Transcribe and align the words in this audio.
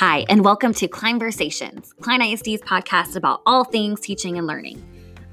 Hi, 0.00 0.24
and 0.30 0.42
welcome 0.42 0.72
to 0.72 0.88
Kleinversations, 0.88 1.94
Klein 2.00 2.22
ISD's 2.22 2.62
podcast 2.62 3.16
about 3.16 3.42
all 3.44 3.64
things 3.64 4.00
teaching 4.00 4.38
and 4.38 4.46
learning. 4.46 4.82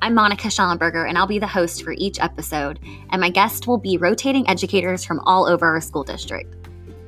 I'm 0.01 0.13
Monica 0.13 0.49
Schallenberger, 0.49 1.07
and 1.07 1.17
I'll 1.17 1.25
be 1.25 1.39
the 1.39 1.47
host 1.47 1.83
for 1.86 1.93
each 1.93 2.20
episode, 2.20 2.77
and 3.11 3.21
my 3.21 3.29
guest 3.29 3.65
will 3.65 3.77
be 3.77 3.97
rotating 3.97 4.45
educators 4.49 5.05
from 5.05 5.21
all 5.21 5.45
over 5.45 5.66
our 5.67 5.80
school 5.80 6.03
district. 6.03 6.53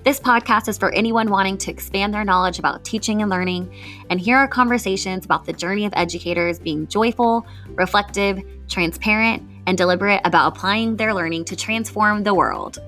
This 0.06 0.22
podcast 0.22 0.70
is 0.70 0.78
for 0.78 0.94
anyone 0.94 1.30
wanting 1.30 1.58
to 1.58 1.70
expand 1.70 2.14
their 2.14 2.24
knowledge 2.24 2.60
about 2.60 2.86
teaching 2.86 3.22
and 3.22 3.30
learning, 3.30 3.70
and 4.10 4.22
here 4.22 4.38
are 4.38 4.48
conversations 4.48 5.26
about 5.26 5.44
the 5.44 5.52
journey 5.52 5.86
of 5.86 5.92
educators 5.98 6.60
being 6.60 6.88
joyful, 6.88 7.46
reflective, 7.72 8.42
transparent, 8.70 9.44
and 9.68 9.78
deliberate 9.78 10.22
about 10.24 10.56
applying 10.56 10.96
their 10.96 11.14
learning 11.14 11.44
to 11.44 11.58
transform 11.58 12.24
the 12.24 12.34
world. 12.34 12.80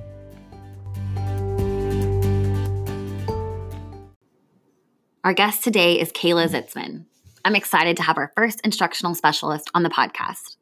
Our 5.24 5.34
guest 5.34 5.64
today 5.64 6.00
is 6.00 6.12
Kayla 6.12 6.50
Zitzman. 6.50 7.06
I'm 7.46 7.56
excited 7.56 7.96
to 7.98 8.04
have 8.04 8.18
our 8.18 8.32
first 8.36 8.60
instructional 8.62 9.14
specialist 9.14 9.70
on 9.76 9.84
the 9.84 9.90
podcast. 9.90 10.56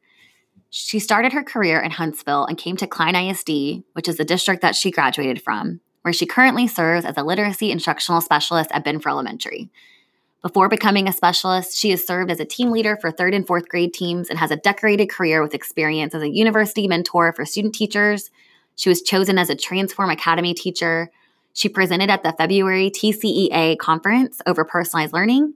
She 0.69 0.99
started 0.99 1.31
her 1.31 1.45
career 1.45 1.79
in 1.79 1.91
Huntsville 1.91 2.43
and 2.43 2.57
came 2.57 2.75
to 2.75 2.85
Klein 2.85 3.15
ISD, 3.15 3.85
which 3.93 4.09
is 4.09 4.17
the 4.17 4.25
district 4.25 4.61
that 4.61 4.75
she 4.75 4.91
graduated 4.91 5.41
from, 5.41 5.79
where 6.01 6.11
she 6.11 6.25
currently 6.25 6.67
serves 6.67 7.05
as 7.05 7.15
a 7.15 7.23
literacy 7.23 7.71
instructional 7.71 8.19
specialist 8.19 8.69
at 8.73 8.83
Benfer 8.83 9.07
Elementary. 9.07 9.69
Before 10.41 10.67
becoming 10.67 11.07
a 11.07 11.13
specialist, 11.13 11.77
she 11.77 11.91
has 11.91 12.05
served 12.05 12.29
as 12.29 12.41
a 12.41 12.45
team 12.45 12.69
leader 12.69 12.97
for 12.99 13.11
third 13.11 13.33
and 13.33 13.47
fourth 13.47 13.69
grade 13.69 13.93
teams 13.93 14.29
and 14.29 14.37
has 14.39 14.51
a 14.51 14.57
decorated 14.57 15.09
career 15.09 15.41
with 15.41 15.55
experience 15.55 16.13
as 16.13 16.21
a 16.21 16.29
university 16.29 16.85
mentor 16.85 17.31
for 17.31 17.45
student 17.45 17.75
teachers. 17.75 18.29
She 18.75 18.89
was 18.89 19.01
chosen 19.01 19.37
as 19.37 19.49
a 19.49 19.55
Transform 19.55 20.09
Academy 20.09 20.53
teacher, 20.53 21.11
she 21.53 21.69
presented 21.69 22.09
at 22.09 22.23
the 22.23 22.33
February 22.33 22.89
TCEA 22.89 23.77
conference 23.77 24.41
over 24.45 24.63
personalized 24.63 25.13
learning, 25.13 25.53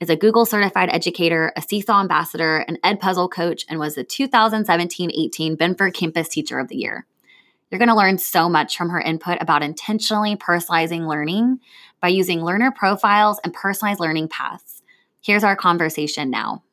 is 0.00 0.08
a 0.08 0.16
Google 0.16 0.46
certified 0.46 0.88
educator, 0.90 1.52
a 1.56 1.62
Seesaw 1.62 2.00
ambassador, 2.00 2.58
an 2.58 2.78
Edpuzzle 2.82 3.30
coach, 3.30 3.64
and 3.68 3.78
was 3.78 3.94
the 3.94 4.04
2017 4.04 5.10
18 5.12 5.56
Benfer 5.56 5.90
Campus 5.90 6.28
Teacher 6.28 6.58
of 6.58 6.68
the 6.68 6.76
Year. 6.76 7.06
You're 7.70 7.78
going 7.78 7.88
to 7.88 7.94
learn 7.94 8.18
so 8.18 8.48
much 8.48 8.76
from 8.76 8.88
her 8.88 9.00
input 9.00 9.38
about 9.40 9.62
intentionally 9.62 10.36
personalizing 10.36 11.06
learning 11.06 11.60
by 12.00 12.08
using 12.08 12.42
learner 12.42 12.72
profiles 12.72 13.38
and 13.44 13.52
personalized 13.52 14.00
learning 14.00 14.28
paths. 14.28 14.82
Here's 15.20 15.44
our 15.44 15.54
conversation 15.54 16.30
now. 16.30 16.64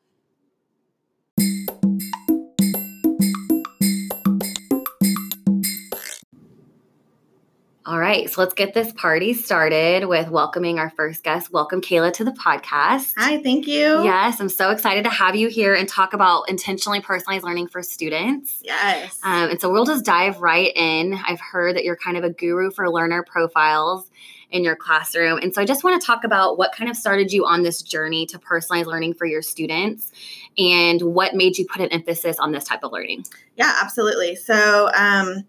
All 7.88 7.98
right, 7.98 8.28
so 8.28 8.42
let's 8.42 8.52
get 8.52 8.74
this 8.74 8.92
party 8.92 9.32
started 9.32 10.04
with 10.04 10.28
welcoming 10.28 10.78
our 10.78 10.90
first 10.90 11.24
guest. 11.24 11.50
Welcome, 11.50 11.80
Kayla, 11.80 12.12
to 12.12 12.24
the 12.24 12.32
podcast. 12.32 13.14
Hi, 13.16 13.42
thank 13.42 13.66
you. 13.66 14.04
Yes, 14.04 14.42
I'm 14.42 14.50
so 14.50 14.68
excited 14.72 15.04
to 15.04 15.10
have 15.10 15.36
you 15.36 15.48
here 15.48 15.72
and 15.72 15.88
talk 15.88 16.12
about 16.12 16.50
intentionally 16.50 17.00
personalized 17.00 17.46
learning 17.46 17.68
for 17.68 17.82
students. 17.82 18.60
Yes. 18.62 19.18
Um, 19.22 19.48
and 19.48 19.58
so 19.58 19.72
we'll 19.72 19.86
just 19.86 20.04
dive 20.04 20.42
right 20.42 20.70
in. 20.76 21.14
I've 21.26 21.40
heard 21.40 21.76
that 21.76 21.84
you're 21.84 21.96
kind 21.96 22.18
of 22.18 22.24
a 22.24 22.30
guru 22.30 22.70
for 22.70 22.90
learner 22.90 23.22
profiles 23.22 24.10
in 24.50 24.64
your 24.64 24.76
classroom. 24.76 25.38
And 25.38 25.54
so 25.54 25.62
I 25.62 25.64
just 25.64 25.82
want 25.82 25.98
to 25.98 26.06
talk 26.06 26.24
about 26.24 26.58
what 26.58 26.72
kind 26.72 26.90
of 26.90 26.96
started 26.96 27.32
you 27.32 27.46
on 27.46 27.62
this 27.62 27.80
journey 27.80 28.26
to 28.26 28.38
personalized 28.38 28.86
learning 28.86 29.14
for 29.14 29.24
your 29.24 29.40
students 29.40 30.12
and 30.58 31.00
what 31.00 31.34
made 31.34 31.56
you 31.56 31.64
put 31.64 31.80
an 31.80 31.88
emphasis 31.88 32.38
on 32.38 32.52
this 32.52 32.64
type 32.64 32.80
of 32.82 32.92
learning. 32.92 33.24
Yeah, 33.56 33.78
absolutely. 33.80 34.36
So, 34.36 34.90
um, 34.94 35.46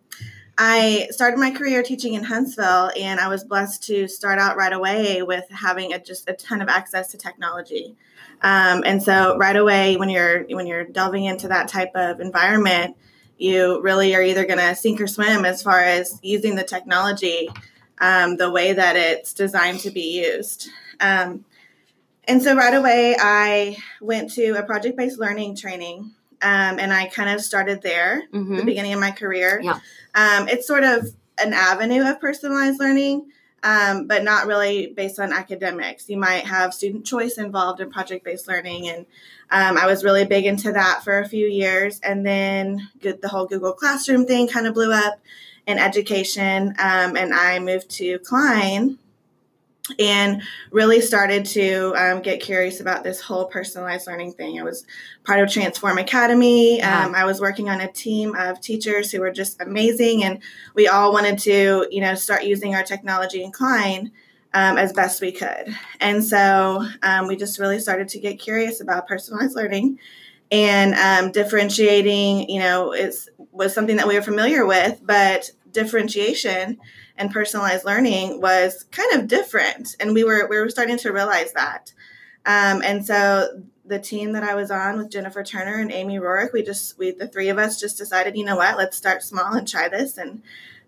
I 0.61 1.07
started 1.11 1.39
my 1.39 1.51
career 1.51 1.81
teaching 1.83 2.15
in 2.15 2.23
Huntsville, 2.25 2.91
and 2.99 3.17
I 3.17 3.29
was 3.29 3.45
blessed 3.45 3.81
to 3.83 4.09
start 4.09 4.39
out 4.39 4.57
right 4.57 4.73
away 4.73 5.23
with 5.23 5.49
having 5.49 5.93
a, 5.93 5.99
just 5.99 6.29
a 6.29 6.33
ton 6.33 6.61
of 6.61 6.67
access 6.67 7.11
to 7.11 7.17
technology. 7.17 7.95
Um, 8.41 8.83
and 8.85 9.01
so, 9.01 9.37
right 9.37 9.55
away, 9.55 9.95
when 9.95 10.09
you're 10.09 10.43
when 10.49 10.67
you're 10.67 10.83
delving 10.83 11.23
into 11.23 11.47
that 11.47 11.69
type 11.69 11.95
of 11.95 12.19
environment, 12.19 12.97
you 13.37 13.81
really 13.81 14.13
are 14.13 14.21
either 14.21 14.45
going 14.45 14.59
to 14.59 14.75
sink 14.75 14.99
or 14.99 15.07
swim 15.07 15.45
as 15.45 15.63
far 15.63 15.79
as 15.79 16.19
using 16.21 16.55
the 16.55 16.63
technology 16.65 17.47
um, 17.99 18.35
the 18.35 18.51
way 18.51 18.73
that 18.73 18.97
it's 18.97 19.33
designed 19.33 19.79
to 19.79 19.91
be 19.91 20.21
used. 20.25 20.67
Um, 20.99 21.45
and 22.25 22.43
so, 22.43 22.53
right 22.53 22.73
away, 22.73 23.15
I 23.17 23.77
went 24.01 24.33
to 24.33 24.59
a 24.59 24.63
project 24.63 24.97
based 24.97 25.19
learning 25.19 25.55
training 25.55 26.15
um, 26.41 26.79
and 26.79 26.93
I 26.93 27.07
kind 27.07 27.29
of 27.29 27.41
started 27.41 27.81
there, 27.81 28.23
mm-hmm. 28.31 28.57
the 28.57 28.65
beginning 28.65 28.93
of 28.93 28.99
my 28.99 29.11
career. 29.11 29.59
Yeah. 29.63 29.79
Um, 30.15 30.47
it's 30.47 30.67
sort 30.67 30.83
of 30.83 31.13
an 31.39 31.53
avenue 31.53 32.03
of 32.09 32.19
personalized 32.19 32.79
learning, 32.79 33.27
um, 33.63 34.07
but 34.07 34.23
not 34.23 34.47
really 34.47 34.87
based 34.87 35.19
on 35.19 35.33
academics. 35.33 36.09
You 36.09 36.17
might 36.17 36.45
have 36.45 36.73
student 36.73 37.05
choice 37.05 37.37
involved 37.37 37.81
in 37.81 37.91
project 37.91 38.23
based 38.23 38.47
learning, 38.47 38.89
and 38.89 39.05
um, 39.51 39.77
I 39.77 39.85
was 39.85 40.03
really 40.03 40.25
big 40.25 40.45
into 40.45 40.71
that 40.71 41.03
for 41.03 41.19
a 41.19 41.27
few 41.27 41.47
years. 41.47 41.99
And 42.01 42.25
then 42.25 42.89
the 43.01 43.27
whole 43.27 43.45
Google 43.45 43.73
Classroom 43.73 44.25
thing 44.25 44.47
kind 44.47 44.67
of 44.67 44.73
blew 44.73 44.93
up 44.93 45.19
in 45.67 45.77
education, 45.77 46.69
um, 46.79 47.15
and 47.17 47.33
I 47.33 47.59
moved 47.59 47.89
to 47.91 48.19
Klein 48.19 48.97
and 49.97 50.41
really 50.71 51.01
started 51.01 51.45
to 51.45 51.93
um, 51.95 52.21
get 52.21 52.41
curious 52.41 52.79
about 52.79 53.03
this 53.03 53.19
whole 53.19 53.45
personalized 53.45 54.07
learning 54.07 54.33
thing. 54.33 54.59
I 54.59 54.63
was 54.63 54.85
part 55.23 55.39
of 55.39 55.49
Transform 55.49 55.97
Academy. 55.97 56.81
Um, 56.81 57.15
I 57.15 57.25
was 57.25 57.41
working 57.41 57.69
on 57.69 57.81
a 57.81 57.91
team 57.91 58.35
of 58.35 58.61
teachers 58.61 59.11
who 59.11 59.21
were 59.21 59.31
just 59.31 59.61
amazing, 59.61 60.23
and 60.23 60.41
we 60.75 60.87
all 60.87 61.11
wanted 61.11 61.39
to, 61.39 61.87
you 61.89 62.01
know, 62.01 62.15
start 62.15 62.43
using 62.43 62.75
our 62.75 62.83
technology 62.83 63.43
in 63.43 63.51
Klein 63.51 64.11
um, 64.53 64.77
as 64.77 64.93
best 64.93 65.21
we 65.21 65.31
could. 65.31 65.75
And 65.99 66.23
so 66.23 66.85
um, 67.03 67.27
we 67.27 67.35
just 67.35 67.59
really 67.59 67.79
started 67.79 68.07
to 68.09 68.19
get 68.19 68.39
curious 68.39 68.81
about 68.81 69.07
personalized 69.07 69.55
learning 69.55 69.99
and 70.51 70.95
um, 70.95 71.31
differentiating. 71.31 72.49
You 72.49 72.59
know, 72.59 72.93
is 72.93 73.29
was 73.51 73.73
something 73.73 73.97
that 73.97 74.07
we 74.07 74.15
were 74.15 74.21
familiar 74.21 74.65
with, 74.65 74.99
but 75.03 75.51
differentiation 75.71 76.79
and 77.19 77.29
personalized 77.29 77.85
learning 77.85 78.41
was 78.41 78.85
kind 78.91 79.13
of 79.13 79.27
different, 79.27 79.95
and 79.99 80.13
we 80.13 80.23
were 80.23 80.47
we 80.49 80.57
were 80.57 80.69
starting 80.69 80.97
to 80.97 81.11
realize 81.11 81.51
that. 81.53 81.93
Um, 82.45 82.81
and 82.81 83.05
so 83.05 83.61
the 83.85 83.99
team 83.99 84.31
that 84.31 84.43
I 84.43 84.55
was 84.55 84.71
on 84.71 84.97
with 84.97 85.11
Jennifer 85.11 85.43
Turner 85.43 85.75
and 85.75 85.91
Amy 85.91 86.17
Rorick, 86.17 86.53
we 86.53 86.63
just 86.63 86.97
we 86.97 87.11
the 87.11 87.27
three 87.27 87.49
of 87.49 87.57
us 87.57 87.79
just 87.79 87.97
decided, 87.97 88.37
you 88.37 88.45
know 88.45 88.55
what, 88.55 88.77
let's 88.77 88.95
start 88.97 89.21
small 89.21 89.53
and 89.53 89.67
try 89.67 89.89
this, 89.89 90.17
and 90.17 90.41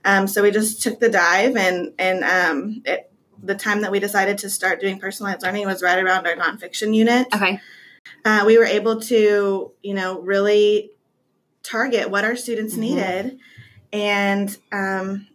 um, 0.05 0.25
so 0.25 0.41
we 0.41 0.51
just 0.51 0.81
took 0.81 0.99
the 0.99 1.09
dive, 1.09 1.57
and 1.57 1.93
and 1.99 2.23
um, 2.23 2.81
it, 2.85 3.11
the 3.43 3.55
time 3.55 3.81
that 3.81 3.91
we 3.91 3.99
decided 3.99 4.37
to 4.37 4.49
start 4.49 4.79
doing 4.79 4.99
personalized 4.99 5.43
learning 5.43 5.65
was 5.65 5.83
right 5.83 5.99
around 5.99 6.25
our 6.27 6.35
nonfiction 6.35 6.95
unit. 6.95 7.27
Okay, 7.35 7.59
uh, 8.23 8.45
we 8.47 8.57
were 8.57 8.65
able 8.65 9.01
to, 9.01 9.71
you 9.83 9.93
know, 9.93 10.21
really 10.21 10.91
target 11.61 12.09
what 12.09 12.23
our 12.23 12.37
students 12.37 12.73
mm-hmm. 12.73 12.81
needed, 12.81 13.39
and 13.91 14.57
um, 14.71 15.27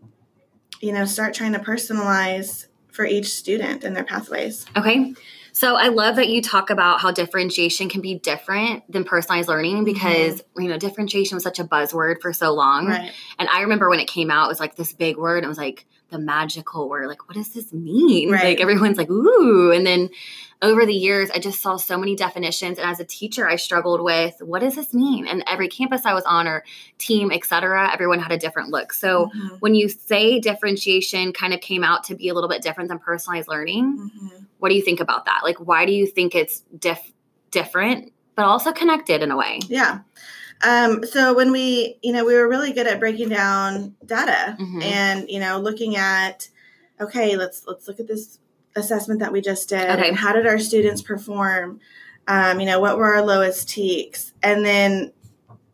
you 0.81 0.93
know, 0.93 1.05
start 1.05 1.35
trying 1.35 1.53
to 1.53 1.59
personalize 1.59 2.67
for 2.91 3.05
each 3.05 3.29
student 3.29 3.85
and 3.85 3.95
their 3.95 4.05
pathways. 4.05 4.67
Okay. 4.77 5.15
So 5.53 5.75
I 5.75 5.89
love 5.89 6.17
that 6.17 6.29
you 6.29 6.43
talk 6.43 6.69
about 6.69 7.01
how 7.01 7.13
differentiation 7.13 7.89
can 7.89 8.03
be 8.03 8.19
different 8.19 8.91
than 8.93 9.05
personalized 9.05 9.49
learning 9.49 9.77
mm-hmm. 9.77 9.85
because 9.85 10.43
mm-hmm. 10.43 10.63
you 10.63 10.69
know 10.69 10.77
differentiation 10.77 11.35
was 11.37 11.45
such 11.45 11.59
a 11.59 11.65
buzzword 11.65 12.21
for 12.21 12.33
so 12.33 12.53
long. 12.53 12.89
Right. 12.89 13.13
And 13.39 13.49
I 13.49 13.63
remember 13.63 13.89
when 13.89 14.01
it 14.01 14.07
came 14.07 14.31
out, 14.31 14.47
it 14.47 14.49
was 14.49 14.61
like 14.61 14.77
this 14.77 14.93
big 14.93 15.17
word. 15.17 15.45
It 15.45 15.47
was 15.47 15.59
like 15.59 15.87
the 16.11 16.19
magical 16.19 16.89
word. 16.89 17.09
Like, 17.09 17.29
what 17.29 17.37
does 17.37 17.51
this 17.51 17.73
mean? 17.73 18.31
Right. 18.31 18.45
Like 18.45 18.61
everyone's 18.61 18.97
like, 18.97 19.11
ooh. 19.11 19.73
And 19.73 19.87
then 19.87 20.11
over 20.63 20.87
the 20.87 20.95
years, 20.95 21.31
I 21.31 21.39
just 21.39 21.61
saw 21.61 21.77
so 21.77 21.99
many 21.99 22.17
definitions. 22.17 22.79
And 22.79 22.89
as 22.89 23.01
a 23.01 23.05
teacher, 23.05 23.49
I 23.49 23.57
struggled 23.57 24.01
with 24.01 24.37
what 24.41 24.61
does 24.61 24.77
this 24.77 24.95
mean? 24.95 25.27
And 25.27 25.43
every 25.47 25.69
campus 25.69 26.07
I 26.07 26.15
was 26.15 26.25
on 26.25 26.47
or 26.47 26.65
team, 26.99 27.31
etc., 27.31 27.91
everyone 27.93 28.21
had 28.21 28.33
a 28.33 28.39
different 28.39 28.71
look. 28.71 28.93
So 28.93 29.27
mm-hmm. 29.27 29.57
when 29.57 29.75
you 29.75 29.89
say 29.89 30.39
differentiation 30.39 31.33
kind 31.33 31.53
of 31.53 31.61
came 31.61 31.85
out 31.85 32.05
to 32.05 32.15
be 32.15 32.29
a 32.29 32.35
little 32.35 32.49
bit 32.49 32.63
different 32.63 32.89
than 32.89 32.99
personalized 32.99 33.49
learning, 33.49 33.99
mm-hmm. 33.99 34.45
what 34.59 34.71
do 34.71 34.75
you 34.75 34.83
think 34.83 35.01
about 35.01 35.27
that? 35.27 35.41
Like, 35.43 35.59
why 35.59 35.87
do 35.87 35.93
you 35.93 36.07
think 36.07 36.35
it's 36.35 36.63
diff- 36.79 37.13
different, 37.51 38.13
but 38.35 38.45
also 38.45 38.73
connected 38.73 39.23
in 39.23 39.31
a 39.31 39.37
way? 39.37 39.61
Yeah. 39.69 40.01
Um, 40.63 41.05
so 41.05 41.35
when 41.35 41.53
we, 41.53 41.99
you 42.03 42.13
know, 42.13 42.25
we 42.25 42.35
were 42.35 42.49
really 42.49 42.73
good 42.73 42.87
at 42.87 42.99
breaking 42.99 43.29
down 43.29 43.95
data 44.05 44.57
mm-hmm. 44.59 44.83
and, 44.83 45.29
you 45.29 45.39
know, 45.39 45.59
looking 45.59 45.97
at, 45.97 46.49
okay, 47.01 47.37
let's 47.37 47.67
let's 47.67 47.87
look 47.87 48.01
at 48.01 48.09
this 48.09 48.39
assessment 48.77 49.21
that 49.21 49.33
we 49.33 49.41
just 49.41 49.69
did 49.69 49.89
okay. 49.91 50.09
and 50.09 50.17
how 50.17 50.33
did 50.33 50.47
our 50.47 50.59
students 50.59 51.03
perform 51.03 51.81
um, 52.29 52.61
you 52.61 52.67
know 52.67 52.79
what 52.79 52.99
were 52.99 53.15
our 53.15 53.23
lowest 53.23 53.69
TEKS 53.69 54.33
and 54.43 54.65
then 54.65 55.13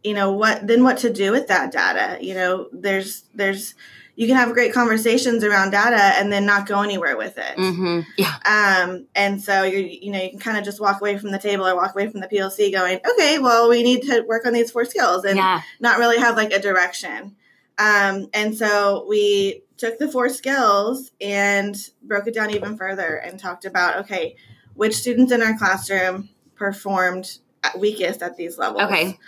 you 0.04 0.14
know 0.14 0.32
what 0.32 0.66
then 0.66 0.84
what 0.84 0.98
to 0.98 1.12
do 1.12 1.32
with 1.32 1.48
that 1.48 1.72
data 1.72 2.18
you 2.24 2.34
know 2.34 2.68
there's 2.72 3.24
there's 3.34 3.74
you 4.22 4.28
can 4.28 4.36
have 4.36 4.52
great 4.52 4.72
conversations 4.72 5.42
around 5.42 5.72
data 5.72 6.00
and 6.18 6.32
then 6.32 6.46
not 6.46 6.66
go 6.66 6.80
anywhere 6.80 7.16
with 7.16 7.36
it 7.36 7.56
mm-hmm. 7.56 8.00
yeah 8.16 8.36
um, 8.44 9.06
and 9.14 9.42
so 9.42 9.64
you 9.64 9.78
you 9.78 10.12
know 10.12 10.22
you 10.22 10.30
can 10.30 10.38
kind 10.38 10.56
of 10.56 10.64
just 10.64 10.80
walk 10.80 11.00
away 11.00 11.18
from 11.18 11.32
the 11.32 11.38
table 11.38 11.66
or 11.66 11.74
walk 11.74 11.92
away 11.94 12.08
from 12.08 12.20
the 12.20 12.28
plc 12.28 12.72
going 12.72 13.00
okay 13.10 13.38
well 13.38 13.68
we 13.68 13.82
need 13.82 14.02
to 14.02 14.20
work 14.22 14.46
on 14.46 14.52
these 14.52 14.70
four 14.70 14.84
skills 14.84 15.24
and 15.24 15.36
yeah. 15.36 15.60
not 15.80 15.98
really 15.98 16.18
have 16.18 16.36
like 16.36 16.52
a 16.52 16.60
direction 16.60 17.34
Um, 17.78 18.28
and 18.34 18.56
so 18.56 19.06
we 19.08 19.62
took 19.76 19.98
the 19.98 20.10
four 20.10 20.28
skills 20.28 21.10
and 21.20 21.76
broke 22.02 22.26
it 22.26 22.34
down 22.34 22.50
even 22.50 22.76
further 22.76 23.16
and 23.16 23.38
talked 23.38 23.64
about 23.64 24.04
okay, 24.04 24.36
which 24.74 24.94
students 24.94 25.32
in 25.32 25.42
our 25.42 25.56
classroom 25.56 26.28
performed 26.54 27.38
weakest 27.78 28.22
at 28.22 28.36
these 28.36 28.58
levels. 28.58 28.82
Okay. 28.82 29.18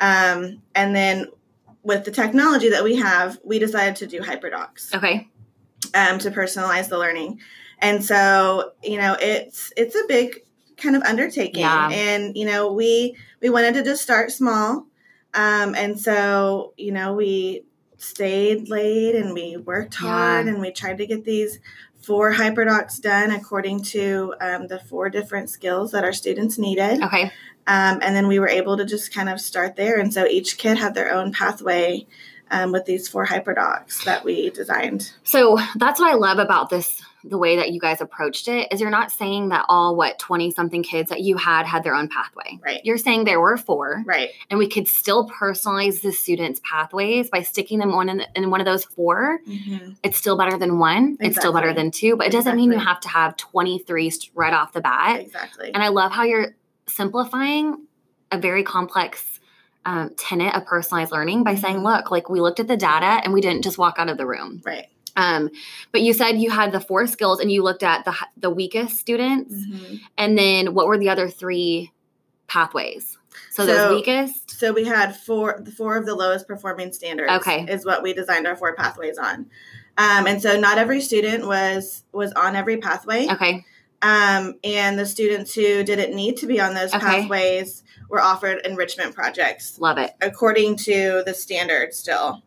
Um, 0.00 0.62
and 0.74 0.94
then 0.94 1.26
with 1.84 2.04
the 2.04 2.10
technology 2.10 2.70
that 2.70 2.82
we 2.82 2.96
have, 2.96 3.38
we 3.44 3.58
decided 3.58 3.96
to 3.96 4.06
do 4.06 4.20
HyperDocs 4.20 4.94
Okay. 4.94 5.28
um, 5.94 6.18
to 6.20 6.30
personalize 6.30 6.88
the 6.88 6.98
learning. 6.98 7.40
And 7.78 8.02
so, 8.04 8.72
you 8.82 8.98
know, 8.98 9.16
it's 9.20 9.72
it's 9.76 9.94
a 9.94 10.02
big 10.08 10.42
kind 10.76 10.96
of 10.96 11.02
undertaking. 11.02 11.60
Yeah. 11.60 11.90
And 11.92 12.36
you 12.36 12.46
know, 12.46 12.72
we 12.72 13.16
we 13.42 13.50
wanted 13.50 13.74
to 13.74 13.82
just 13.84 14.02
start 14.02 14.32
small. 14.32 14.86
Um, 15.34 15.74
and 15.74 15.98
so, 16.00 16.72
you 16.76 16.92
know, 16.92 17.12
we 17.14 17.64
stayed 17.98 18.68
late 18.68 19.14
and 19.14 19.34
we 19.34 19.56
worked 19.56 19.94
hard 19.94 20.46
Yeah. 20.46 20.52
and 20.52 20.60
we 20.60 20.70
tried 20.72 20.98
to 20.98 21.06
get 21.06 21.24
these 21.24 21.58
four 22.02 22.34
hyperdocs 22.34 23.00
done 23.00 23.30
according 23.30 23.82
to 23.82 24.34
um, 24.40 24.66
the 24.68 24.78
four 24.78 25.08
different 25.10 25.48
skills 25.50 25.92
that 25.92 26.04
our 26.04 26.12
students 26.12 26.58
needed. 26.58 27.02
Okay. 27.02 27.32
Um, 27.66 28.00
and 28.02 28.14
then 28.14 28.28
we 28.28 28.38
were 28.38 28.48
able 28.48 28.76
to 28.76 28.84
just 28.84 29.12
kind 29.12 29.28
of 29.28 29.40
start 29.40 29.76
there. 29.76 29.98
And 29.98 30.12
so 30.12 30.26
each 30.26 30.58
kid 30.58 30.78
had 30.78 30.94
their 30.94 31.12
own 31.12 31.32
pathway 31.32 32.06
um, 32.50 32.72
with 32.72 32.84
these 32.84 33.08
four 33.08 33.26
hyperdocs 33.26 34.04
that 34.04 34.24
we 34.24 34.50
designed. 34.50 35.12
So 35.22 35.58
that's 35.76 35.98
what 35.98 36.10
I 36.12 36.14
love 36.16 36.38
about 36.38 36.70
this 36.70 37.02
the 37.24 37.38
way 37.38 37.56
that 37.56 37.72
you 37.72 37.80
guys 37.80 38.00
approached 38.00 38.48
it 38.48 38.68
is 38.70 38.80
you're 38.80 38.90
not 38.90 39.10
saying 39.10 39.48
that 39.48 39.64
all 39.68 39.96
what 39.96 40.18
20 40.18 40.50
something 40.50 40.82
kids 40.82 41.08
that 41.08 41.20
you 41.22 41.36
had 41.38 41.64
had 41.64 41.82
their 41.82 41.94
own 41.94 42.08
pathway. 42.08 42.58
Right. 42.62 42.80
You're 42.84 42.98
saying 42.98 43.24
there 43.24 43.40
were 43.40 43.56
four 43.56 44.02
Right. 44.04 44.30
and 44.50 44.58
we 44.58 44.68
could 44.68 44.86
still 44.86 45.28
personalize 45.30 46.02
the 46.02 46.12
students' 46.12 46.60
pathways 46.62 47.30
by 47.30 47.40
sticking 47.42 47.78
them 47.78 47.94
on 47.94 48.08
in, 48.10 48.22
in 48.34 48.50
one 48.50 48.60
of 48.60 48.66
those 48.66 48.84
4 48.84 49.40
Mm-hmm. 49.48 49.92
It's 50.02 50.18
still 50.18 50.36
better 50.36 50.58
than 50.58 50.78
one. 50.78 51.16
It's 51.20 51.36
still 51.36 51.52
better 51.52 51.72
than 51.72 51.90
two, 51.90 52.16
but 52.16 52.26
it 52.26 52.32
doesn't 52.32 52.56
mean 52.56 52.72
you 52.72 52.78
have 52.78 53.00
to 53.00 53.08
have 53.08 53.36
23 53.36 54.12
right 54.34 54.52
off 54.52 54.72
the 54.72 54.80
bat. 54.80 55.20
Exactly. 55.20 55.72
And 55.72 55.82
I 55.82 55.88
love 55.88 56.12
how 56.12 56.24
you're 56.24 56.54
simplifying 56.86 57.86
a 58.32 58.38
very 58.38 58.62
complex 58.62 59.40
um, 59.86 60.10
tenet 60.16 60.54
of 60.54 60.64
personalized 60.64 61.12
learning 61.12 61.44
by 61.44 61.54
saying, 61.54 61.76
Mhm. 61.76 61.84
look, 61.84 62.10
like 62.10 62.30
we 62.30 62.40
looked 62.40 62.58
at 62.58 62.68
the 62.68 62.76
data 62.76 63.20
and 63.22 63.34
we 63.34 63.40
didn't 63.42 63.62
just 63.62 63.76
walk 63.76 63.96
out 63.98 64.08
of 64.08 64.16
the 64.16 64.26
room. 64.26 64.62
right. 64.64 64.86
Um, 65.16 65.50
but 65.92 66.00
you 66.00 66.12
said 66.12 66.38
you 66.38 66.50
had 66.50 66.72
the 66.72 66.80
four 66.80 67.06
skills 67.06 67.38
and 67.38 67.52
you 67.52 67.62
looked 67.62 67.82
at 67.84 68.04
the 68.04 68.12
the 68.36 68.50
weakest 68.50 68.98
students, 68.98 69.54
Mhm. 69.54 70.00
and 70.18 70.36
then 70.36 70.74
what 70.74 70.88
were 70.88 70.98
the 70.98 71.08
other 71.08 71.28
three 71.28 71.92
pathways? 72.48 73.16
So, 73.50 73.64
So- 73.64 73.66
those 73.66 73.94
weakest. 73.96 74.50
So 74.58 74.72
we 74.72 74.84
had 74.84 75.14
four 75.16 75.60
the 75.62 75.70
four 75.70 75.96
of 75.96 76.06
the 76.06 76.14
lowest 76.14 76.48
performing 76.48 76.92
standards. 76.92 77.30
Okay. 77.32 77.64
Is 77.68 77.84
what 77.84 78.02
we 78.02 78.12
designed 78.12 78.46
our 78.46 78.56
four 78.56 78.74
pathways 78.74 79.18
on. 79.18 79.46
Um, 79.98 80.26
and 80.26 80.42
so 80.42 80.58
not 80.58 80.78
every 80.78 81.00
student 81.00 81.46
was 81.46 82.02
was 82.12 82.32
on 82.32 82.56
every 82.56 82.78
pathway. 82.78 83.28
Okay. 83.30 83.64
Um, 84.04 84.56
and 84.62 84.98
the 84.98 85.06
students 85.06 85.54
who 85.54 85.82
didn't 85.82 86.14
need 86.14 86.36
to 86.38 86.46
be 86.46 86.60
on 86.60 86.74
those 86.74 86.92
Okay. 86.94 87.22
pathways 87.22 87.82
were 88.10 88.20
offered 88.20 88.60
enrichment 88.66 89.14
projects 89.14 89.78
Love 89.78 89.96
it. 89.96 90.12
according 90.20 90.76
to 90.76 91.22
the 91.24 91.32
standard 91.32 91.94
still. 91.94 92.42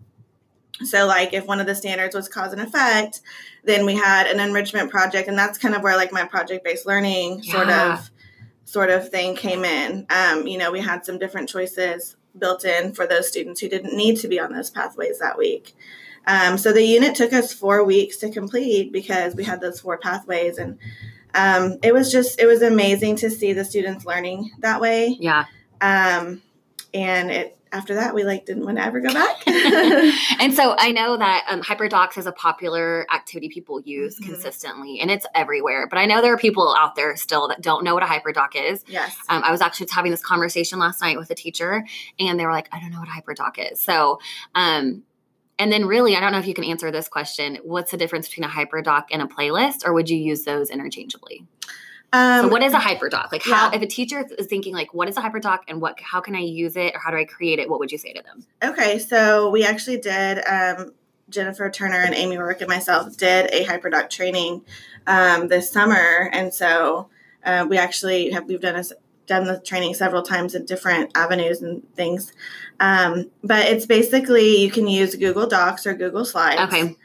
So 0.84 1.08
like 1.08 1.34
if 1.34 1.48
one 1.48 1.60
of 1.60 1.66
the 1.66 1.74
standards 1.74 2.16
was 2.16 2.30
cause 2.30 2.54
and 2.54 2.62
effect, 2.62 3.22
then 3.64 3.86
we 3.88 3.96
had 3.96 4.28
an 4.28 4.40
enrichment 4.40 4.92
project 4.92 5.28
and 5.28 5.36
that's 5.38 5.58
kind 5.58 5.74
of 5.74 5.82
where 5.82 5.98
like 5.98 6.12
my 6.12 6.26
project 6.26 6.64
based 6.64 6.86
learning 6.86 7.42
sort 7.42 7.70
of 7.70 8.12
sort 8.66 8.92
of 8.92 9.10
thing 9.10 9.36
came 9.36 9.66
in. 9.66 10.06
Um, 10.12 10.46
you 10.46 10.60
know, 10.60 10.72
we 10.72 10.82
had 10.82 11.06
some 11.06 11.18
different 11.18 11.50
choices 11.50 12.16
built 12.38 12.66
in 12.66 12.94
for 12.94 13.08
those 13.08 13.28
students 13.28 13.60
who 13.62 13.68
didn't 13.70 13.98
need 13.98 14.18
to 14.18 14.28
be 14.28 14.40
on 14.40 14.54
those 14.54 14.70
pathways 14.70 15.18
that 15.18 15.40
week. 15.40 15.74
Um, 16.28 16.58
so 16.60 16.72
the 16.72 16.84
unit 16.84 17.16
took 17.16 17.34
us 17.34 17.52
four 17.54 17.84
weeks 17.84 18.18
to 18.18 18.30
complete 18.30 18.92
because 18.92 19.34
we 19.34 19.46
had 19.46 19.62
those 19.62 19.80
four 19.80 19.98
pathways 19.98 20.58
and 20.60 20.78
um, 21.36 21.78
it 21.84 21.94
was 21.94 22.12
just 22.12 22.40
it 22.40 22.46
was 22.46 22.62
amazing 22.62 23.16
to 23.18 23.30
see 23.30 23.54
the 23.54 23.64
students 23.66 24.06
learning 24.06 24.52
that 24.60 24.80
way 24.82 25.16
Yeah. 25.20 25.46
um, 25.82 26.42
and 26.94 27.30
it 27.32 27.54
after 27.74 27.96
that 27.96 28.16
we 28.16 28.24
like 28.24 28.46
didn't 28.46 28.64
want 28.64 28.78
to 28.78 28.84
ever 28.84 29.02
go 29.02 29.12
back 29.14 29.36
and 30.40 30.54
so 30.54 30.74
I 30.78 30.92
know 30.94 31.18
that 31.18 31.46
um, 31.50 31.62
HyperDocs 31.62 32.18
is 32.18 32.26
a 32.26 32.32
popular 32.32 33.06
activity 33.14 33.50
people 33.50 33.82
use 33.82 34.18
Mhm. 34.20 34.26
consistently, 34.28 35.00
and 35.02 35.12
it's 35.12 35.26
everywhere. 35.36 35.86
But 35.90 36.00
I 36.00 36.06
know 36.06 36.22
there 36.22 36.34
are 36.34 36.38
people 36.38 36.74
out 36.80 36.96
there 36.96 37.14
still 37.18 37.50
that 37.50 37.62
don't 37.62 37.84
know 37.84 37.94
what 37.94 38.04
a 38.04 38.06
HyperDoc 38.06 38.56
is. 38.56 38.86
yes 38.88 39.18
Um, 39.28 39.44
I 39.44 39.52
was 39.52 39.60
actually 39.62 39.88
having 39.92 40.12
this 40.12 40.24
conversation 40.24 40.80
last 40.80 41.02
night 41.02 41.18
with 41.18 41.30
a 41.30 41.36
teacher, 41.36 41.86
and 42.20 42.40
they 42.40 42.46
were 42.46 42.54
like, 42.54 42.70
"I 42.72 42.80
don't 42.80 42.90
know 42.92 43.00
what 43.00 43.10
a 43.10 43.12
HyperDoc 43.12 43.72
is." 43.74 43.82
So, 43.82 44.20
um, 44.56 45.04
and 45.60 45.72
then 45.72 45.86
really, 45.86 46.16
I 46.16 46.20
don't 46.20 46.32
know 46.32 46.40
if 46.40 46.48
you 46.48 46.54
can 46.54 46.64
answer 46.64 46.92
this 46.92 47.08
question: 47.08 47.60
What's 47.64 47.92
the 47.92 47.98
difference 47.98 48.28
between 48.28 48.46
a 48.46 48.50
HyperDoc 48.50 49.06
and 49.12 49.22
a 49.22 49.26
playlist, 49.26 49.86
or 49.86 49.94
would 49.94 50.10
you 50.10 50.18
use 50.18 50.44
those 50.44 50.70
interchangeably? 50.70 51.46
um, 52.14 52.46
so, 52.46 52.48
what 52.48 52.64
is 52.64 52.74
a 52.74 52.78
HyperDoc? 52.80 53.32
Like, 53.32 53.44
how 53.44 53.70
yeah. 53.70 53.76
if 53.76 53.82
a 53.82 53.88
teacher 53.88 54.26
is 54.38 54.48
thinking 54.48 54.74
like, 54.74 54.94
"What 54.94 55.10
is 55.10 55.18
a 55.18 55.22
HyperDoc, 55.22 55.60
and 55.68 55.82
what? 55.82 56.00
How 56.00 56.22
can 56.22 56.36
I 56.36 56.40
use 56.40 56.76
it, 56.76 56.96
or 56.96 57.00
how 57.00 57.12
do 57.12 57.18
I 57.18 57.26
create 57.26 57.60
it?" 57.60 57.70
What 57.70 57.80
would 57.80 57.92
you 57.92 57.98
say 57.98 58.14
to 58.14 58.24
them? 58.24 58.46
okay 58.64 59.00
so 59.00 59.50
we 59.50 59.64
actually 59.64 59.98
did 59.98 60.40
um, 60.48 60.94
jennifer 61.30 61.70
turner 61.70 62.02
and 62.02 62.16
amy 62.16 62.38
Rourke 62.38 62.62
and 62.62 62.70
myself 62.70 63.16
did 63.18 63.50
a 63.52 63.66
hyperdoc 63.66 64.10
training 64.10 64.64
um, 65.06 65.48
this 65.48 65.70
summer 65.70 66.30
and 66.32 66.54
so 66.54 67.10
uh, 67.44 67.66
we 67.70 67.78
actually 67.78 68.32
have 68.32 68.46
we've 68.46 68.62
done 68.62 68.76
a, 68.76 68.84
done 69.28 69.46
the 69.46 69.60
training 69.60 69.94
several 69.94 70.24
times 70.24 70.56
in 70.56 70.66
different 70.66 71.12
avenues 71.16 71.62
and 71.62 71.84
things 71.96 72.34
um, 72.80 73.30
but 73.44 73.66
it's 73.68 73.86
basically 73.86 74.58
you 74.58 74.72
can 74.72 74.88
use 74.88 75.16
google 75.16 75.46
docs 75.48 75.86
or 75.86 75.94
google 75.94 76.26
slides 76.26 76.62
Okay. 76.62 76.96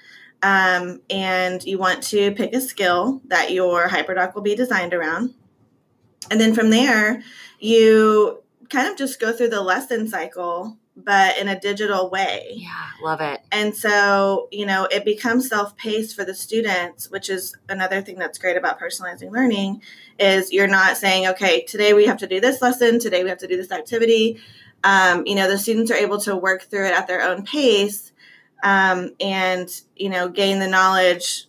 um, 0.42 1.00
and 1.10 1.62
you 1.64 1.78
want 1.78 2.02
to 2.04 2.32
pick 2.32 2.54
a 2.54 2.60
skill 2.60 3.20
that 3.26 3.52
your 3.52 3.88
hyperdoc 3.88 4.34
will 4.34 4.42
be 4.42 4.54
designed 4.56 4.94
around. 4.94 5.34
And 6.30 6.40
then 6.40 6.54
from 6.54 6.70
there, 6.70 7.22
you 7.60 8.42
kind 8.68 8.88
of 8.88 8.96
just 8.96 9.20
go 9.20 9.32
through 9.32 9.50
the 9.50 9.60
lesson 9.60 10.08
cycle, 10.08 10.78
but 10.96 11.38
in 11.38 11.48
a 11.48 11.58
digital 11.58 12.10
way. 12.10 12.52
Yeah, 12.54 12.88
love 13.02 13.20
it. 13.20 13.40
And 13.50 13.74
so, 13.74 14.48
you 14.52 14.66
know, 14.66 14.86
it 14.90 15.04
becomes 15.04 15.48
self-paced 15.48 16.14
for 16.14 16.24
the 16.24 16.34
students, 16.34 17.10
which 17.10 17.30
is 17.30 17.56
another 17.68 18.02
thing 18.02 18.18
that's 18.18 18.38
great 18.38 18.56
about 18.56 18.78
personalizing 18.78 19.30
learning 19.30 19.82
is 20.18 20.52
you're 20.52 20.66
not 20.66 20.96
saying, 20.96 21.28
okay, 21.28 21.64
today 21.64 21.94
we 21.94 22.06
have 22.06 22.18
to 22.18 22.26
do 22.26 22.40
this 22.40 22.60
lesson, 22.60 22.98
today 22.98 23.22
we 23.22 23.30
have 23.30 23.38
to 23.38 23.48
do 23.48 23.56
this 23.56 23.72
activity. 23.72 24.38
Um, 24.84 25.24
you 25.26 25.34
know, 25.34 25.48
the 25.48 25.58
students 25.58 25.90
are 25.90 25.96
able 25.96 26.18
to 26.20 26.36
work 26.36 26.64
through 26.64 26.86
it 26.86 26.92
at 26.92 27.06
their 27.06 27.22
own 27.22 27.44
pace 27.44 28.12
um, 28.62 29.12
and, 29.20 29.68
you 29.96 30.10
know, 30.10 30.28
gain 30.28 30.58
the 30.58 30.68
knowledge 30.68 31.46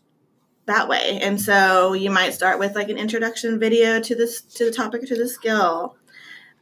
that 0.65 0.87
way. 0.87 1.19
And 1.21 1.39
so 1.41 1.93
you 1.93 2.09
might 2.09 2.33
start 2.33 2.59
with 2.59 2.75
like 2.75 2.89
an 2.89 2.97
introduction 2.97 3.59
video 3.59 3.99
to 3.99 4.15
this 4.15 4.41
to 4.41 4.65
the 4.65 4.71
topic 4.71 5.03
or 5.03 5.07
to 5.07 5.15
the 5.15 5.27
skill. 5.27 5.97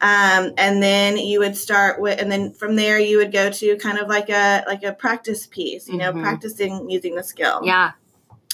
Um, 0.02 0.54
and 0.58 0.82
then 0.82 1.18
you 1.18 1.40
would 1.40 1.56
start 1.56 2.02
with, 2.02 2.20
and 2.20 2.32
then 2.32 2.54
from 2.54 2.76
there 2.76 3.00
you 3.00 3.18
would 3.18 3.32
go 3.32 3.52
to 3.52 3.78
kind 3.78 4.00
of 4.00 4.08
like 4.08 4.30
a 4.30 4.64
like 4.68 4.84
a 4.84 4.94
practice 4.94 5.46
piece, 5.46 5.88
you 5.88 5.98
know, 5.98 6.12
Mhm. 6.12 6.22
practicing 6.24 6.90
using 6.90 7.14
the 7.16 7.24
skill. 7.24 7.62
Yeah. 7.64 7.92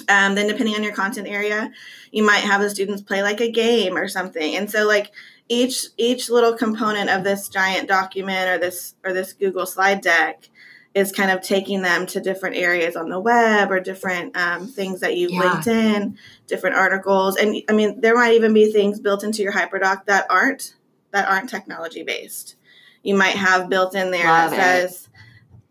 Um, 0.10 0.36
then 0.36 0.48
depending 0.48 0.76
on 0.76 0.84
your 0.84 0.94
content 0.94 1.28
area, 1.28 1.72
you 2.12 2.24
might 2.24 2.42
have 2.42 2.62
the 2.62 2.70
students 2.70 3.02
play 3.02 3.24
like 3.24 3.40
a 3.42 3.50
game 3.50 3.98
or 3.98 4.08
something. 4.08 4.56
And 4.56 4.70
so 4.70 4.86
like 4.86 5.12
each 5.50 5.86
each 5.98 6.30
little 6.30 6.54
component 6.54 7.10
of 7.10 7.24
this 7.24 7.48
giant 7.48 7.88
document 7.88 8.50
or 8.50 8.58
this 8.58 8.96
or 9.06 9.14
this 9.14 9.32
Google 9.34 9.66
slide 9.66 10.02
deck 10.02 10.50
is 10.94 11.12
kind 11.12 11.32
of 11.32 11.42
taking 11.42 11.82
them 11.82 12.06
to 12.08 12.20
different 12.20 12.56
areas 12.58 12.96
on 12.96 13.08
the 13.10 13.20
web 13.20 13.72
or 13.72 13.80
different 13.80 14.36
um, 14.36 14.68
things 14.68 15.00
that 15.00 15.16
you've 15.16 15.32
Yeah. 15.32 15.40
linked 15.52 15.68
in, 15.68 16.18
different 16.48 16.76
articles. 16.76 17.38
And 17.38 17.56
I 17.70 17.74
mean, 17.74 18.02
there 18.02 18.16
might 18.16 18.34
even 18.34 18.54
be 18.54 18.72
things 18.72 19.00
built 19.00 19.24
into 19.24 19.44
your 19.44 19.54
hyperdoc 19.54 20.06
that 20.08 20.26
aren't 20.30 20.74
that 21.12 21.28
aren't 21.30 21.50
technology 21.50 22.04
based. 22.04 22.56
You 23.04 23.16
might 23.16 23.36
have 23.36 23.70
built 23.70 23.96
in 23.96 24.12
there 24.12 24.28
Love 24.28 24.52
that 24.52 24.58
it. 24.58 24.90
says, 24.90 25.10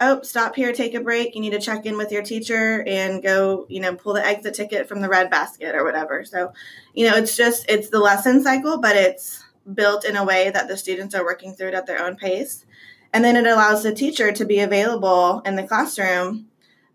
"Oh, 0.01 0.23
stop 0.23 0.57
here, 0.57 0.73
take 0.73 0.95
a 0.95 1.01
break. 1.01 1.35
You 1.35 1.41
need 1.41 1.51
to 1.51 1.61
check 1.61 1.87
in 1.87 1.97
with 1.97 2.13
your 2.13 2.23
teacher 2.23 2.85
and 2.87 3.23
go, 3.23 3.67
you 3.69 3.81
know, 3.81 3.95
pull 3.95 4.15
the 4.15 4.25
exit 4.25 4.55
ticket 4.55 4.89
from 4.89 5.01
the 5.01 5.09
red 5.09 5.31
basket 5.31 5.75
or 5.75 5.85
whatever." 5.85 6.25
So, 6.25 6.53
you 6.95 7.09
know, 7.09 7.17
it's 7.17 7.37
just 7.37 7.69
it's 7.69 7.91
the 7.91 7.99
lesson 7.99 8.43
cycle, 8.43 8.79
but 8.79 8.97
it's 8.97 9.45
built 9.75 10.05
in 10.05 10.17
a 10.17 10.25
way 10.25 10.51
that 10.51 10.69
the 10.69 10.77
students 10.77 11.15
are 11.15 11.25
working 11.25 11.53
through 11.53 11.69
it 11.69 11.75
at 11.75 11.87
their 11.87 12.03
own 12.03 12.17
pace, 12.17 12.65
and 13.13 13.25
then 13.25 13.37
it 13.37 13.47
allows 13.47 13.83
the 13.83 13.95
teacher 13.95 14.33
to 14.33 14.45
be 14.45 14.61
available 14.61 15.43
in 15.45 15.57
the 15.57 15.67
classroom 15.67 16.47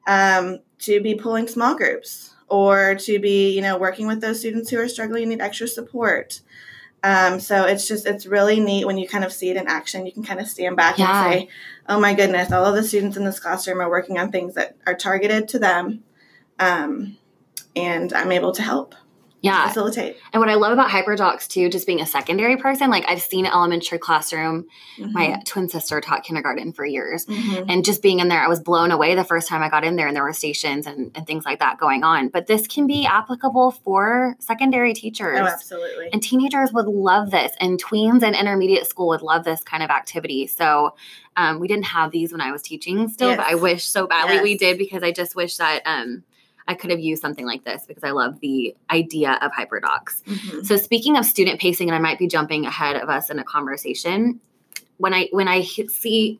um, 0.08 0.60
to 0.80 1.02
be 1.02 1.16
pulling 1.16 1.48
small 1.48 1.76
groups 1.76 2.34
or 2.48 2.96
to 2.96 3.20
be, 3.20 3.52
you 3.56 3.62
know, 3.62 3.78
working 3.78 4.08
with 4.08 4.20
those 4.20 4.40
students 4.40 4.70
who 4.70 4.78
are 4.78 4.88
struggling 4.88 5.24
and 5.24 5.30
need 5.32 5.42
extra 5.42 5.68
support. 5.68 6.42
Um, 7.04 7.40
so 7.40 7.66
it's 7.66 7.88
just 7.88 8.06
it's 8.06 8.26
really 8.26 8.60
neat 8.60 8.86
when 8.86 8.98
you 8.98 9.08
kind 9.08 9.24
of 9.24 9.34
see 9.34 9.50
it 9.50 9.58
in 9.58 9.68
action. 9.68 10.06
You 10.06 10.12
can 10.12 10.24
kind 10.24 10.40
of 10.40 10.48
stand 10.48 10.76
back 10.76 11.00
Yeah. 11.00 11.26
and 11.26 11.34
say, 11.34 11.50
"Oh 11.90 12.00
my 12.00 12.14
goodness, 12.14 12.52
all 12.52 12.66
of 12.66 12.76
the 12.76 12.84
students 12.84 13.18
in 13.18 13.26
this 13.26 13.40
classroom 13.40 13.82
are 13.82 13.90
working 13.90 14.20
on 14.20 14.32
things 14.32 14.54
that 14.54 14.76
are 14.86 14.94
targeted 14.96 15.48
to 15.50 15.60
them, 15.60 16.04
um, 16.60 17.18
and 17.76 18.14
I'm 18.14 18.32
able 18.32 18.52
to 18.52 18.62
help." 18.62 18.94
Yeah. 19.42 19.68
facilitate. 19.68 20.18
And 20.34 20.40
what 20.40 20.50
I 20.50 20.54
love 20.56 20.72
about 20.72 20.90
HyperDocs 20.90 21.48
too, 21.48 21.68
just 21.70 21.88
being 21.88 22.00
a 22.00 22.06
secondary 22.06 22.58
person, 22.58 22.90
like 22.92 23.06
I've 23.08 23.22
seen 23.22 23.46
an 23.46 23.52
elementary 23.52 23.98
classroom. 23.98 24.66
My 25.00 25.42
twin 25.46 25.68
sister 25.68 26.00
taught 26.00 26.24
kindergarten 26.24 26.74
for 26.74 26.86
years. 26.86 27.26
Mhm. 27.26 27.66
And 27.68 27.84
just 27.84 28.02
being 28.04 28.20
in 28.20 28.28
there, 28.28 28.40
I 28.44 28.48
was 28.48 28.60
blown 28.60 28.92
away 28.92 29.16
the 29.16 29.24
first 29.24 29.48
time 29.48 29.64
I 29.64 29.70
got 29.70 29.84
in 29.84 29.96
there 29.96 30.08
and 30.08 30.16
there 30.16 30.24
were 30.24 30.34
stations 30.34 30.86
and, 30.86 31.12
and 31.16 31.26
things 31.26 31.44
like 31.44 31.60
that 31.60 31.80
going 31.80 32.04
on. 32.04 32.28
But 32.30 32.46
this 32.48 32.68
can 32.68 32.86
be 32.86 33.06
applicable 33.06 33.72
for 33.84 34.36
secondary 34.40 34.94
teachers. 34.94 35.40
Oh, 35.42 35.46
absolutely. 35.46 36.10
And 36.14 36.22
teenagers 36.22 36.72
would 36.74 36.86
love 36.88 37.32
this, 37.32 37.52
and 37.60 37.82
tweens 37.84 38.22
and 38.24 38.36
intermediate 38.36 38.86
school 38.88 39.08
would 39.08 39.22
love 39.24 39.44
this 39.44 39.64
kind 39.64 39.82
of 39.82 39.90
activity. 39.90 40.46
So, 40.48 40.94
um, 41.36 41.60
we 41.60 41.68
didn't 41.68 41.86
have 41.86 42.12
these 42.12 42.32
when 42.32 42.42
I 42.42 42.52
was 42.52 42.62
teaching 42.62 43.08
still, 43.08 43.36
but 43.38 43.46
I 43.48 43.56
wish 43.56 43.86
so 43.86 44.06
badly 44.06 44.42
we 44.42 44.58
did 44.58 44.78
because 44.78 45.02
I 45.02 45.12
just 45.12 45.36
wish 45.36 45.58
that 45.58 45.82
um, 45.86 46.24
I 46.68 46.74
could 46.76 46.90
have 46.92 47.00
used 47.00 47.22
something 47.22 47.46
like 47.46 47.64
this 47.64 47.86
because 47.88 48.04
I 48.04 48.12
love 48.12 48.40
the 48.40 48.76
idea 48.90 49.40
of 49.42 49.52
HyperDocs. 49.52 50.24
Mhm. 50.26 50.66
So, 50.66 50.78
speaking 50.78 51.18
of 51.18 51.26
student 51.26 51.60
pacing, 51.60 51.90
and 51.90 51.96
I 51.96 52.00
might 52.00 52.20
be 52.20 52.28
jumping 52.28 52.66
ahead 52.66 52.96
of 52.96 53.10
us 53.10 53.30
in 53.30 53.40
a 53.40 53.44
conversation, 53.44 54.40
when 54.98 55.14
I 55.14 55.28
when 55.32 55.48
I 55.48 55.62
see 55.64 56.40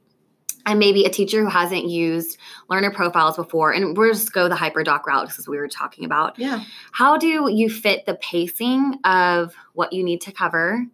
I 0.64 0.76
may 0.76 0.92
be 0.92 1.06
a 1.06 1.10
teacher 1.10 1.42
who 1.42 1.50
hasn't 1.50 1.90
used 1.90 2.38
learner 2.70 2.92
profiles 2.92 3.36
before, 3.36 3.72
and 3.72 3.98
we'll 3.98 4.14
just 4.14 4.32
go 4.32 4.48
the 4.48 4.54
HyperDoc 4.56 5.08
route 5.08 5.36
as 5.40 5.48
we 5.48 5.58
were 5.58 5.68
talking 5.68 6.06
about. 6.06 6.38
Yeah. 6.38 6.64
How 6.92 7.18
do 7.18 7.50
you 7.52 7.68
fit 7.68 8.06
the 8.06 8.14
pacing 8.16 9.00
of 9.04 9.56
what 9.74 9.92
you 9.92 10.04
need 10.04 10.22
to 10.22 10.32
cover 10.32 10.86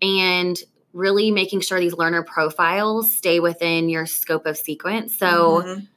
and 0.00 0.56
really 0.92 1.30
making 1.32 1.60
sure 1.62 1.80
these 1.80 1.94
learner 1.94 2.22
profiles 2.22 3.12
stay 3.12 3.40
within 3.40 3.88
your 3.88 4.06
scope 4.06 4.46
of 4.46 4.56
sequence? 4.56 5.18
So, 5.18 5.62
Mhm. 5.66 5.88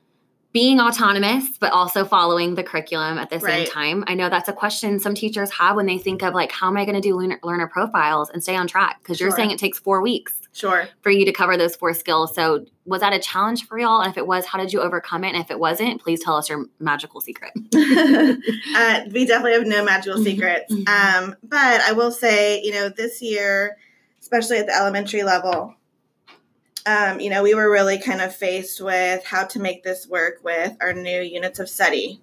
Being 0.55 0.79
autonomous, 0.79 1.50
but 1.59 1.74
also 1.74 2.05
following 2.05 2.55
the 2.55 2.63
curriculum 2.63 3.17
at 3.17 3.29
the 3.29 3.41
same 3.41 3.50
Right. 3.50 3.69
time. 3.69 4.05
I 4.07 4.13
know 4.13 4.29
that's 4.29 4.47
a 4.47 4.53
question 4.53 5.01
some 5.01 5.13
teachers 5.13 5.51
have 5.51 5.75
when 5.75 5.85
they 5.85 5.97
think 5.97 6.24
of, 6.24 6.33
like, 6.33 6.50
how 6.50 6.67
am 6.69 6.77
I 6.77 6.85
going 6.85 6.95
to 6.95 7.01
do 7.01 7.13
learner, 7.17 7.38
learner 7.43 7.67
profiles 7.67 8.29
and 8.29 8.41
stay 8.41 8.55
on 8.55 8.65
track? 8.65 9.00
Because 9.03 9.19
you're 9.19 9.31
saying 9.31 9.51
it 9.51 9.59
takes 9.59 9.79
four 9.79 10.01
weeks 10.01 10.31
Sure. 10.53 10.88
for 11.01 11.09
you 11.12 11.25
to 11.25 11.33
cover 11.33 11.57
those 11.57 11.75
four 11.75 11.93
skills. 11.93 12.33
So, 12.33 12.65
was 12.85 13.01
that 13.01 13.12
a 13.12 13.19
challenge 13.19 13.67
for 13.67 13.77
y'all? 13.77 14.00
And 14.00 14.09
if 14.09 14.17
it 14.17 14.25
was, 14.27 14.45
how 14.45 14.57
did 14.57 14.71
you 14.71 14.79
overcome 14.79 15.25
it? 15.25 15.33
And 15.33 15.43
if 15.43 15.51
it 15.51 15.59
wasn't, 15.59 16.01
please 16.01 16.24
tell 16.24 16.38
us 16.38 16.47
your 16.47 16.67
magical 16.79 17.19
secret. 17.19 17.51
uh, 17.75 19.01
we 19.12 19.25
definitely 19.25 19.53
have 19.55 19.67
no 19.67 19.83
magical 19.83 20.19
Mhm. 20.19 20.24
secrets. 20.24 20.71
Mhm. 20.74 20.88
Um, 20.88 21.35
but 21.43 21.81
I 21.81 21.91
will 21.91 22.12
say, 22.12 22.62
you 22.62 22.71
know, 22.71 22.88
this 22.88 23.21
year, 23.21 23.75
especially 24.21 24.59
at 24.59 24.67
the 24.67 24.74
elementary 24.74 25.24
level, 25.24 25.74
um, 26.86 27.20
you 27.20 27.30
know, 27.30 27.44
we 27.44 27.56
were 27.56 27.70
really 27.70 27.98
kind 27.98 28.22
of 28.22 28.36
faced 28.36 28.82
with 28.82 29.24
how 29.25 29.44
to 29.46 29.60
make 29.60 29.84
this 29.84 30.08
work 30.08 30.39
with 30.44 30.75
our 30.82 30.94
new 30.94 31.22
units 31.22 31.60
of 31.60 31.70
study. 31.70 32.22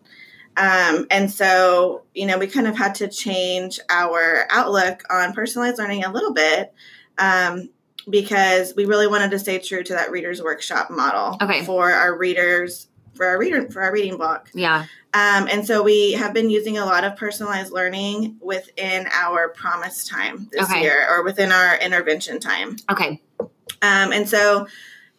Um, 0.57 1.07
and 1.11 1.31
so, 1.31 2.02
you 2.14 2.26
know, 2.26 2.38
we 2.38 2.47
kind 2.47 2.66
of 2.66 2.76
had 2.76 2.95
to 2.97 3.09
change 3.09 3.81
our 3.88 4.47
outlook 4.50 5.02
on 5.11 5.33
personalized 5.33 5.78
learning 5.78 6.04
a 6.04 6.12
little 6.12 6.33
bit 6.33 6.75
um, 7.19 7.71
because 8.09 8.75
we 8.76 8.85
really 8.85 9.07
wanted 9.07 9.31
to 9.31 9.38
stay 9.38 9.59
true 9.59 9.83
to 9.83 9.95
that 9.95 10.11
readers 10.11 10.42
workshop 10.42 10.90
model 10.90 11.38
Okay. 11.40 11.64
for 11.64 11.90
our 11.90 12.16
readers 12.16 12.88
for 13.14 13.26
our 13.26 13.38
reader 13.38 13.71
for 13.71 13.83
our 13.83 13.92
reading 13.92 14.16
block. 14.16 14.50
Yeah. 14.54 14.87
Um, 15.14 15.47
and 15.50 15.66
so 15.66 15.83
we 15.83 16.12
have 16.12 16.33
been 16.33 16.49
using 16.49 16.78
a 16.78 16.87
lot 16.87 17.04
of 17.04 17.16
personalized 17.16 17.71
learning 17.71 18.37
within 18.40 19.07
our 19.12 19.50
promise 19.50 20.09
time 20.09 20.49
this 20.50 20.62
Okay. 20.71 20.81
year 20.81 21.07
or 21.11 21.23
within 21.23 21.52
our 21.52 21.76
intervention 21.76 22.40
time. 22.40 22.76
Okay. 22.90 23.21
Um, 23.80 24.12
and 24.12 24.28
so, 24.28 24.66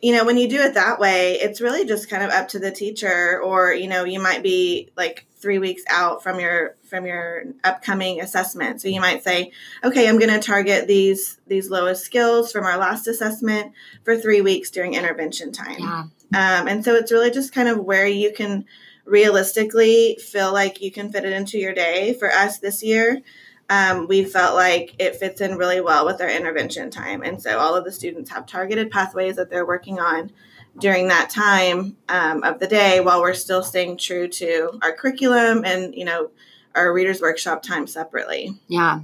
you 0.02 0.14
know, 0.14 0.26
when 0.26 0.38
you 0.38 0.50
do 0.50 0.62
it 0.62 0.74
that 0.74 1.00
way, 1.00 1.34
it's 1.34 1.62
really 1.62 1.86
just 1.86 2.10
kind 2.10 2.24
of 2.24 2.30
up 2.30 2.50
to 2.50 2.60
the 2.60 2.72
teacher, 2.72 3.42
or 3.42 3.74
you 3.74 3.88
know, 3.88 4.04
you 4.04 4.20
might 4.20 4.44
be 4.44 4.92
like 4.98 5.26
three 5.44 5.60
weeks 5.60 5.84
out 5.90 6.24
from 6.24 6.40
your 6.40 6.76
from 6.90 7.06
your 7.06 7.44
upcoming 7.64 8.22
assessment. 8.22 8.82
So 8.82 8.88
you 8.88 9.02
might 9.02 9.24
say, 9.24 9.52
okay, 9.84 10.08
I'm 10.08 10.18
going 10.18 10.32
to 10.32 10.40
target 10.40 10.88
these 10.88 11.38
these 11.48 11.70
lowest 11.70 12.06
skills 12.06 12.52
from 12.52 12.66
our 12.66 12.78
last 12.78 13.08
assessment 13.08 13.74
for 14.04 14.18
three 14.18 14.42
weeks 14.42 14.72
during 14.72 14.94
intervention 14.94 15.52
time. 15.52 15.80
Yeah. 15.80 16.04
Um, 16.34 16.68
and 16.68 16.84
so 16.84 16.96
it's 16.96 17.12
really 17.12 17.30
just 17.30 17.54
kind 17.54 17.68
of 17.68 17.80
where 17.80 18.08
you 18.08 18.32
can 18.34 18.66
realistically 19.06 20.18
feel 20.22 20.54
like 20.54 20.82
you 20.82 20.92
can 20.92 21.12
fit 21.12 21.26
it 21.26 21.34
into 21.34 21.58
your 21.58 21.74
day. 21.74 22.14
For 22.14 22.32
us 22.32 22.60
this 22.60 22.82
year, 22.82 23.22
um, 23.70 24.08
we 24.08 24.24
felt 24.24 24.56
like 24.56 24.94
it 25.00 25.16
fits 25.16 25.42
in 25.42 25.58
really 25.58 25.82
well 25.82 26.06
with 26.06 26.22
our 26.22 26.30
intervention 26.30 26.90
time. 26.90 27.24
And 27.24 27.42
so 27.42 27.58
all 27.60 27.76
of 27.76 27.86
the 27.86 27.92
students 27.92 28.30
have 28.32 28.46
targeted 28.46 28.92
pathways 28.92 29.38
that 29.38 29.50
they're 29.50 29.66
working 29.66 30.00
on 30.00 30.32
during 30.80 31.08
that 31.08 31.30
time 31.30 31.96
um, 32.10 32.44
of 32.44 32.60
the 32.60 32.68
day 32.68 33.00
while 33.00 33.22
we're 33.22 33.34
still 33.34 33.64
staying 33.64 33.98
true 33.98 34.28
to 34.28 34.80
our 34.82 34.94
curriculum 34.94 35.64
and, 35.66 35.96
you 35.96 36.06
know, 36.06 36.32
our 36.76 36.92
readers 36.92 37.22
workshop 37.22 37.62
time 37.64 37.88
separately. 37.88 38.58
Yeah. 38.68 39.02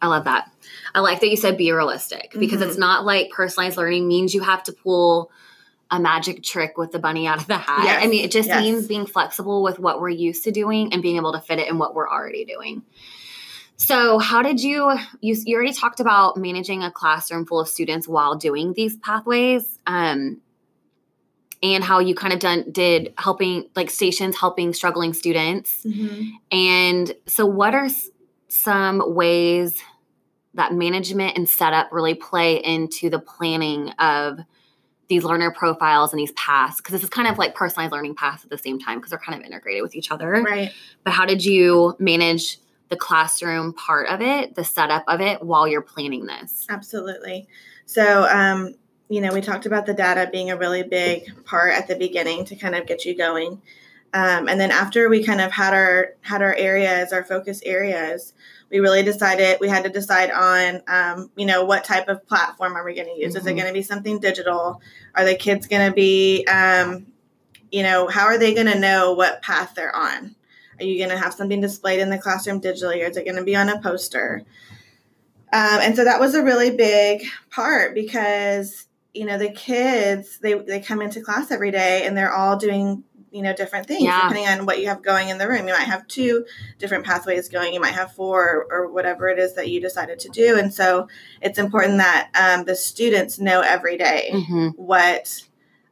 I 0.00 0.08
love 0.08 0.24
that. 0.24 0.50
I 0.94 1.00
like 1.00 1.20
that 1.20 1.28
you 1.28 1.36
said 1.36 1.56
be 1.56 1.70
realistic 1.70 2.32
because 2.36 2.60
Mhm. 2.60 2.66
it's 2.66 2.76
not 2.76 3.04
like 3.04 3.30
personalized 3.30 3.76
learning 3.76 4.08
means 4.08 4.34
you 4.34 4.42
have 4.42 4.64
to 4.64 4.72
pull 4.72 5.30
a 5.92 6.00
magic 6.00 6.42
trick 6.42 6.76
with 6.76 6.90
the 6.90 6.98
bunny 6.98 7.26
out 7.26 7.38
of 7.38 7.46
the 7.46 7.58
hat. 7.58 7.84
Yes, 7.84 8.02
I 8.02 8.08
mean, 8.08 8.24
it 8.24 8.32
just 8.32 8.48
yes. 8.48 8.60
means 8.60 8.86
being 8.88 9.06
flexible 9.06 9.62
with 9.62 9.78
what 9.78 10.00
we're 10.00 10.08
used 10.08 10.42
to 10.44 10.50
doing 10.50 10.92
and 10.92 11.02
being 11.02 11.16
able 11.16 11.32
to 11.32 11.40
fit 11.40 11.58
it 11.58 11.68
in 11.68 11.78
what 11.78 11.94
we're 11.94 12.08
already 12.08 12.44
doing. 12.44 12.82
So, 13.76 14.18
how 14.18 14.42
did 14.42 14.62
you, 14.62 14.92
you, 15.20 15.36
you 15.44 15.56
already 15.56 15.72
talked 15.72 15.98
about 15.98 16.36
managing 16.36 16.82
a 16.82 16.90
classroom 16.90 17.46
full 17.46 17.60
of 17.60 17.68
students 17.68 18.06
while 18.06 18.36
doing 18.36 18.74
these 18.74 18.96
pathways. 18.96 19.78
Um, 19.86 20.40
and 21.62 21.84
how 21.84 22.00
you 22.00 22.14
kind 22.14 22.32
of 22.32 22.40
done 22.40 22.70
did 22.72 23.14
helping 23.18 23.68
like 23.76 23.88
stations 23.88 24.36
helping 24.36 24.74
struggling 24.74 25.12
students 25.12 25.84
and 26.50 27.14
so, 27.26 27.46
what 27.46 27.74
are 27.74 27.88
some 28.48 29.14
ways 29.14 29.80
that 30.54 30.74
management 30.74 31.36
and 31.36 31.48
setup 31.48 31.90
really 31.92 32.14
play 32.14 32.56
into 32.62 33.08
the 33.08 33.18
planning 33.18 33.90
of 33.98 34.38
these 35.08 35.24
learner 35.24 35.50
profiles 35.50 36.12
and 36.12 36.20
these 36.20 36.32
paths? 36.32 36.76
Because 36.76 36.92
this 36.92 37.02
is 37.02 37.10
kind 37.10 37.28
of 37.28 37.38
like 37.38 37.54
personalized 37.54 37.92
learning 37.92 38.14
paths 38.14 38.44
at 38.44 38.50
the 38.50 38.58
same 38.58 38.78
time 38.78 38.98
because 38.98 39.10
they're 39.10 39.18
kind 39.18 39.38
of 39.38 39.46
integrated 39.46 39.82
with 39.82 39.94
each 39.94 40.10
other. 40.10 40.30
Right. 40.30 40.72
But 41.04 41.12
how 41.12 41.24
did 41.24 41.44
you 41.44 41.96
manage 41.98 42.58
the 42.92 42.96
classroom 42.98 43.72
part 43.72 44.06
of 44.08 44.20
it, 44.20 44.54
the 44.54 44.62
setup 44.62 45.02
of 45.08 45.22
it, 45.22 45.42
while 45.42 45.66
you're 45.66 45.80
planning 45.80 46.26
this? 46.26 46.66
Absolutely. 46.68 47.48
So, 47.86 48.28
um, 48.28 48.74
you 49.08 49.22
know, 49.22 49.32
we 49.32 49.40
talked 49.40 49.64
about 49.64 49.86
the 49.86 49.94
data 49.94 50.28
being 50.30 50.50
a 50.50 50.58
really 50.58 50.82
big 50.82 51.42
part 51.46 51.72
at 51.72 51.88
the 51.88 51.96
beginning 51.96 52.44
to 52.44 52.54
kind 52.54 52.74
of 52.74 52.86
get 52.86 53.06
you 53.06 53.16
going. 53.16 53.62
Um, 54.12 54.46
and 54.46 54.60
then 54.60 54.70
after 54.70 55.08
we 55.08 55.24
kind 55.24 55.40
of 55.40 55.50
had 55.50 55.72
our 55.72 56.10
had 56.20 56.42
our 56.42 56.54
areas, 56.54 57.14
our 57.14 57.24
focus 57.24 57.62
areas, 57.64 58.34
we 58.70 58.78
really 58.78 59.02
decided 59.02 59.56
we 59.58 59.70
had 59.70 59.84
to 59.84 59.90
decide 59.90 60.30
on, 60.30 60.82
um, 60.86 61.30
you 61.34 61.46
know, 61.46 61.64
what 61.64 61.84
type 61.84 62.08
of 62.08 62.26
platform 62.26 62.76
are 62.76 62.84
we 62.84 62.94
going 62.94 63.08
to 63.08 63.18
use? 63.18 63.34
Is 63.34 63.46
it 63.46 63.54
Mhm. 63.54 63.56
going 63.56 63.68
to 63.68 63.72
be 63.72 63.82
something 63.82 64.20
digital? 64.20 64.82
Are 65.14 65.24
the 65.24 65.34
kids 65.34 65.66
going 65.66 65.88
to 65.88 65.94
be, 65.94 66.44
um, 66.44 67.06
you 67.70 67.82
know, 67.82 68.06
how 68.08 68.26
are 68.26 68.36
they 68.36 68.52
going 68.52 68.66
to 68.66 68.78
know 68.78 69.14
what 69.14 69.40
path 69.40 69.72
they're 69.74 69.96
on? 69.96 70.36
Are 70.82 70.84
you 70.84 70.98
going 70.98 71.10
to 71.10 71.18
have 71.22 71.32
something 71.32 71.60
displayed 71.60 72.00
in 72.00 72.10
the 72.10 72.18
classroom 72.18 72.60
digitally, 72.60 73.02
or 73.02 73.10
is 73.10 73.16
it 73.16 73.24
going 73.24 73.36
to 73.36 73.44
be 73.44 73.56
on 73.56 73.68
a 73.68 73.80
poster? 73.80 74.42
Um, 75.52 75.80
and 75.80 75.96
so 75.96 76.04
that 76.04 76.18
was 76.20 76.34
a 76.34 76.42
really 76.42 76.70
big 76.70 77.22
part 77.50 77.94
because 77.94 78.86
you 79.14 79.26
know 79.26 79.36
the 79.38 79.50
kids 79.50 80.38
they 80.38 80.54
they 80.54 80.80
come 80.80 81.02
into 81.02 81.20
class 81.20 81.50
every 81.50 81.70
day 81.70 82.06
and 82.06 82.16
they're 82.16 82.32
all 82.32 82.56
doing 82.56 83.04
you 83.30 83.42
know 83.42 83.52
different 83.54 83.86
things 83.86 84.02
Yeah. 84.02 84.28
depending 84.28 84.48
on 84.48 84.64
what 84.66 84.80
you 84.80 84.88
have 84.88 85.02
going 85.02 85.28
in 85.28 85.36
the 85.38 85.46
room. 85.46 85.68
You 85.68 85.74
might 85.74 85.80
have 85.82 86.06
two 86.08 86.46
different 86.78 87.04
pathways 87.04 87.48
going. 87.50 87.74
You 87.74 87.80
might 87.80 87.92
have 87.94 88.12
four 88.12 88.66
or, 88.70 88.90
whatever 88.90 89.28
it 89.28 89.38
is 89.38 89.54
that 89.54 89.68
you 89.68 89.80
decided 89.80 90.18
to 90.20 90.28
do. 90.30 90.58
And 90.58 90.72
so 90.72 91.08
it's 91.42 91.58
important 91.58 91.98
that 91.98 92.30
um, 92.34 92.64
the 92.64 92.74
students 92.76 93.38
know 93.38 93.60
every 93.60 93.96
day 93.98 94.30
Mm-hmm. 94.32 94.68
what 94.82 95.42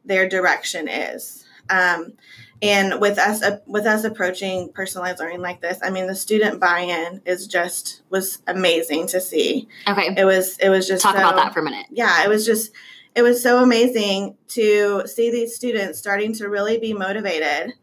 their 0.05 0.27
direction 0.27 0.87
is. 0.87 1.45
Um, 1.69 2.13
and 2.61 3.01
with 3.01 3.17
us 3.17 3.41
uh, 3.41 3.57
with 3.65 3.85
us 3.85 4.03
approaching 4.03 4.71
personalized 4.73 5.19
learning 5.19 5.41
like 5.41 5.61
this, 5.61 5.79
I 5.83 5.89
mean 5.89 6.07
the 6.07 6.15
student 6.15 6.59
buy-in 6.59 7.21
is 7.25 7.47
just 7.47 8.01
was 8.09 8.39
amazing 8.47 9.07
to 9.07 9.21
see. 9.21 9.67
Okay. 9.87 10.13
It 10.17 10.25
was 10.25 10.57
it 10.59 10.69
was 10.69 10.87
just 10.87 11.03
Talk 11.03 11.15
so- 11.15 11.19
about 11.21 11.35
that 11.35 11.53
for 11.53 11.59
a 11.59 11.63
minute. 11.63 11.87
yeah, 11.89 12.23
it 12.23 12.29
was 12.29 12.45
just 12.45 12.71
it 13.15 13.23
was 13.23 13.41
so 13.43 13.61
amazing 13.61 14.37
to 14.49 15.03
see 15.05 15.31
these 15.31 15.55
students 15.55 15.99
starting 15.99 16.33
to 16.35 16.47
really 16.47 16.77
be 16.77 16.93
motivated. 16.93 17.73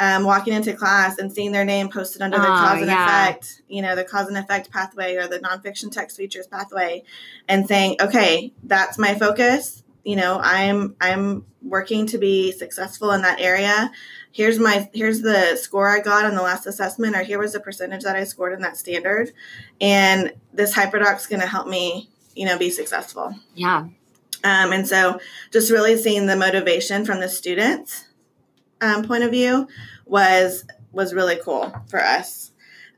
Um, 0.00 0.24
walking 0.24 0.54
into 0.54 0.72
class 0.72 1.18
and 1.18 1.30
seeing 1.30 1.52
their 1.52 1.66
name 1.66 1.90
posted 1.90 2.22
under 2.22 2.38
the 2.38 2.42
Oh, 2.44 2.46
cause 2.46 2.78
and 2.78 2.86
yeah. 2.86 3.04
effect, 3.28 3.60
you 3.68 3.82
know, 3.82 3.94
the 3.94 4.04
cause 4.04 4.26
and 4.26 4.38
effect 4.38 4.70
pathway 4.70 5.16
or 5.16 5.28
the 5.28 5.38
nonfiction 5.38 5.92
text 5.92 6.16
features 6.16 6.46
pathway, 6.46 7.04
and 7.46 7.68
saying, 7.68 7.96
okay, 8.00 8.54
that's 8.64 8.96
my 8.98 9.14
focus. 9.14 9.81
You 10.04 10.16
know, 10.16 10.40
I'm 10.42 10.96
I'm 11.00 11.46
working 11.62 12.06
to 12.06 12.18
be 12.18 12.52
successful 12.52 13.12
in 13.12 13.22
that 13.22 13.40
area. 13.40 13.90
Here's 14.32 14.58
my 14.58 14.88
here's 14.94 15.20
the 15.20 15.56
score 15.56 15.88
I 15.88 16.00
got 16.00 16.24
on 16.24 16.34
the 16.34 16.42
last 16.42 16.66
assessment, 16.66 17.16
or 17.16 17.22
here 17.22 17.38
was 17.38 17.52
the 17.52 17.60
percentage 17.60 18.02
that 18.02 18.16
I 18.16 18.24
scored 18.24 18.52
in 18.52 18.60
that 18.62 18.76
standard, 18.76 19.32
and 19.80 20.32
this 20.52 20.74
hyperdoc's 20.74 21.26
going 21.26 21.40
to 21.40 21.46
help 21.46 21.68
me, 21.68 22.10
you 22.34 22.46
know, 22.46 22.58
be 22.58 22.70
successful. 22.70 23.34
Yeah. 23.54 23.86
Um, 24.44 24.72
and 24.72 24.88
so 24.88 25.20
just 25.52 25.70
really 25.70 25.96
seeing 25.96 26.26
the 26.26 26.36
motivation 26.36 27.04
from 27.04 27.20
the 27.20 27.28
students 27.28 28.06
um, 28.80 29.04
point 29.04 29.22
of 29.22 29.30
view 29.30 29.68
was 30.04 30.64
was 30.90 31.14
really 31.14 31.36
cool 31.42 31.72
for 31.88 32.00
us. 32.00 32.51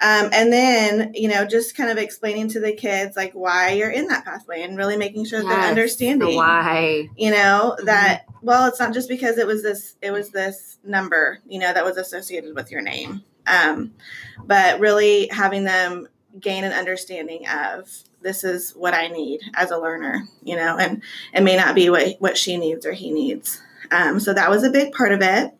Um, 0.05 0.29
and 0.35 0.53
then, 0.53 1.13
you 1.15 1.29
know, 1.29 1.47
just 1.47 1.75
kind 1.75 1.89
of 1.89 1.97
explaining 1.97 2.49
to 2.49 2.61
the 2.61 2.73
kids 2.73 3.17
like 3.17 3.33
why 3.33 3.71
you're 3.71 3.91
in 3.91 4.09
that 4.09 4.27
pathway 4.27 4.61
and 4.61 4.77
really 4.77 4.99
making 4.99 5.25
sure 5.25 5.41
yes, 5.41 5.49
they're 5.49 5.71
understanding 5.71 6.29
the 6.29 6.37
why. 6.37 7.09
You 7.17 7.31
know, 7.31 7.75
mm-hmm. 7.79 7.87
that 7.87 8.27
well, 8.43 8.67
it's 8.67 8.79
not 8.79 8.93
just 8.93 9.09
because 9.09 9.39
it 9.39 9.47
was 9.47 9.63
this 9.63 9.97
it 10.03 10.11
was 10.11 10.29
this 10.29 10.79
number, 10.85 11.39
you 11.47 11.59
know, 11.59 11.73
that 11.73 11.87
was 11.87 11.97
associated 11.97 12.55
with 12.55 12.71
your 12.71 12.83
name. 12.83 13.23
Um, 13.47 13.95
but 14.45 14.79
really 14.79 15.29
having 15.29 15.65
them 15.65 16.09
gain 16.39 16.65
an 16.65 16.73
understanding 16.73 17.49
of 17.49 17.91
this 18.21 18.45
is 18.45 18.73
what 18.73 18.93
I 18.93 19.09
need 19.09 19.41
as 19.55 19.71
a 19.71 19.79
learner, 19.79 20.29
you 20.43 20.57
know, 20.57 20.77
and 20.77 21.03
it 21.33 21.43
may 21.43 21.57
not 21.57 21.75
be 21.75 21.89
what, 21.89 22.17
what 22.19 22.37
she 22.37 22.59
needs 22.59 22.85
or 22.85 22.93
he 22.93 23.11
needs. 23.11 23.63
Um, 23.91 24.21
so 24.21 24.35
that 24.35 24.51
was 24.51 24.65
a 24.65 24.71
big 24.71 24.93
part 24.93 25.13
of 25.13 25.23
it. 25.23 25.55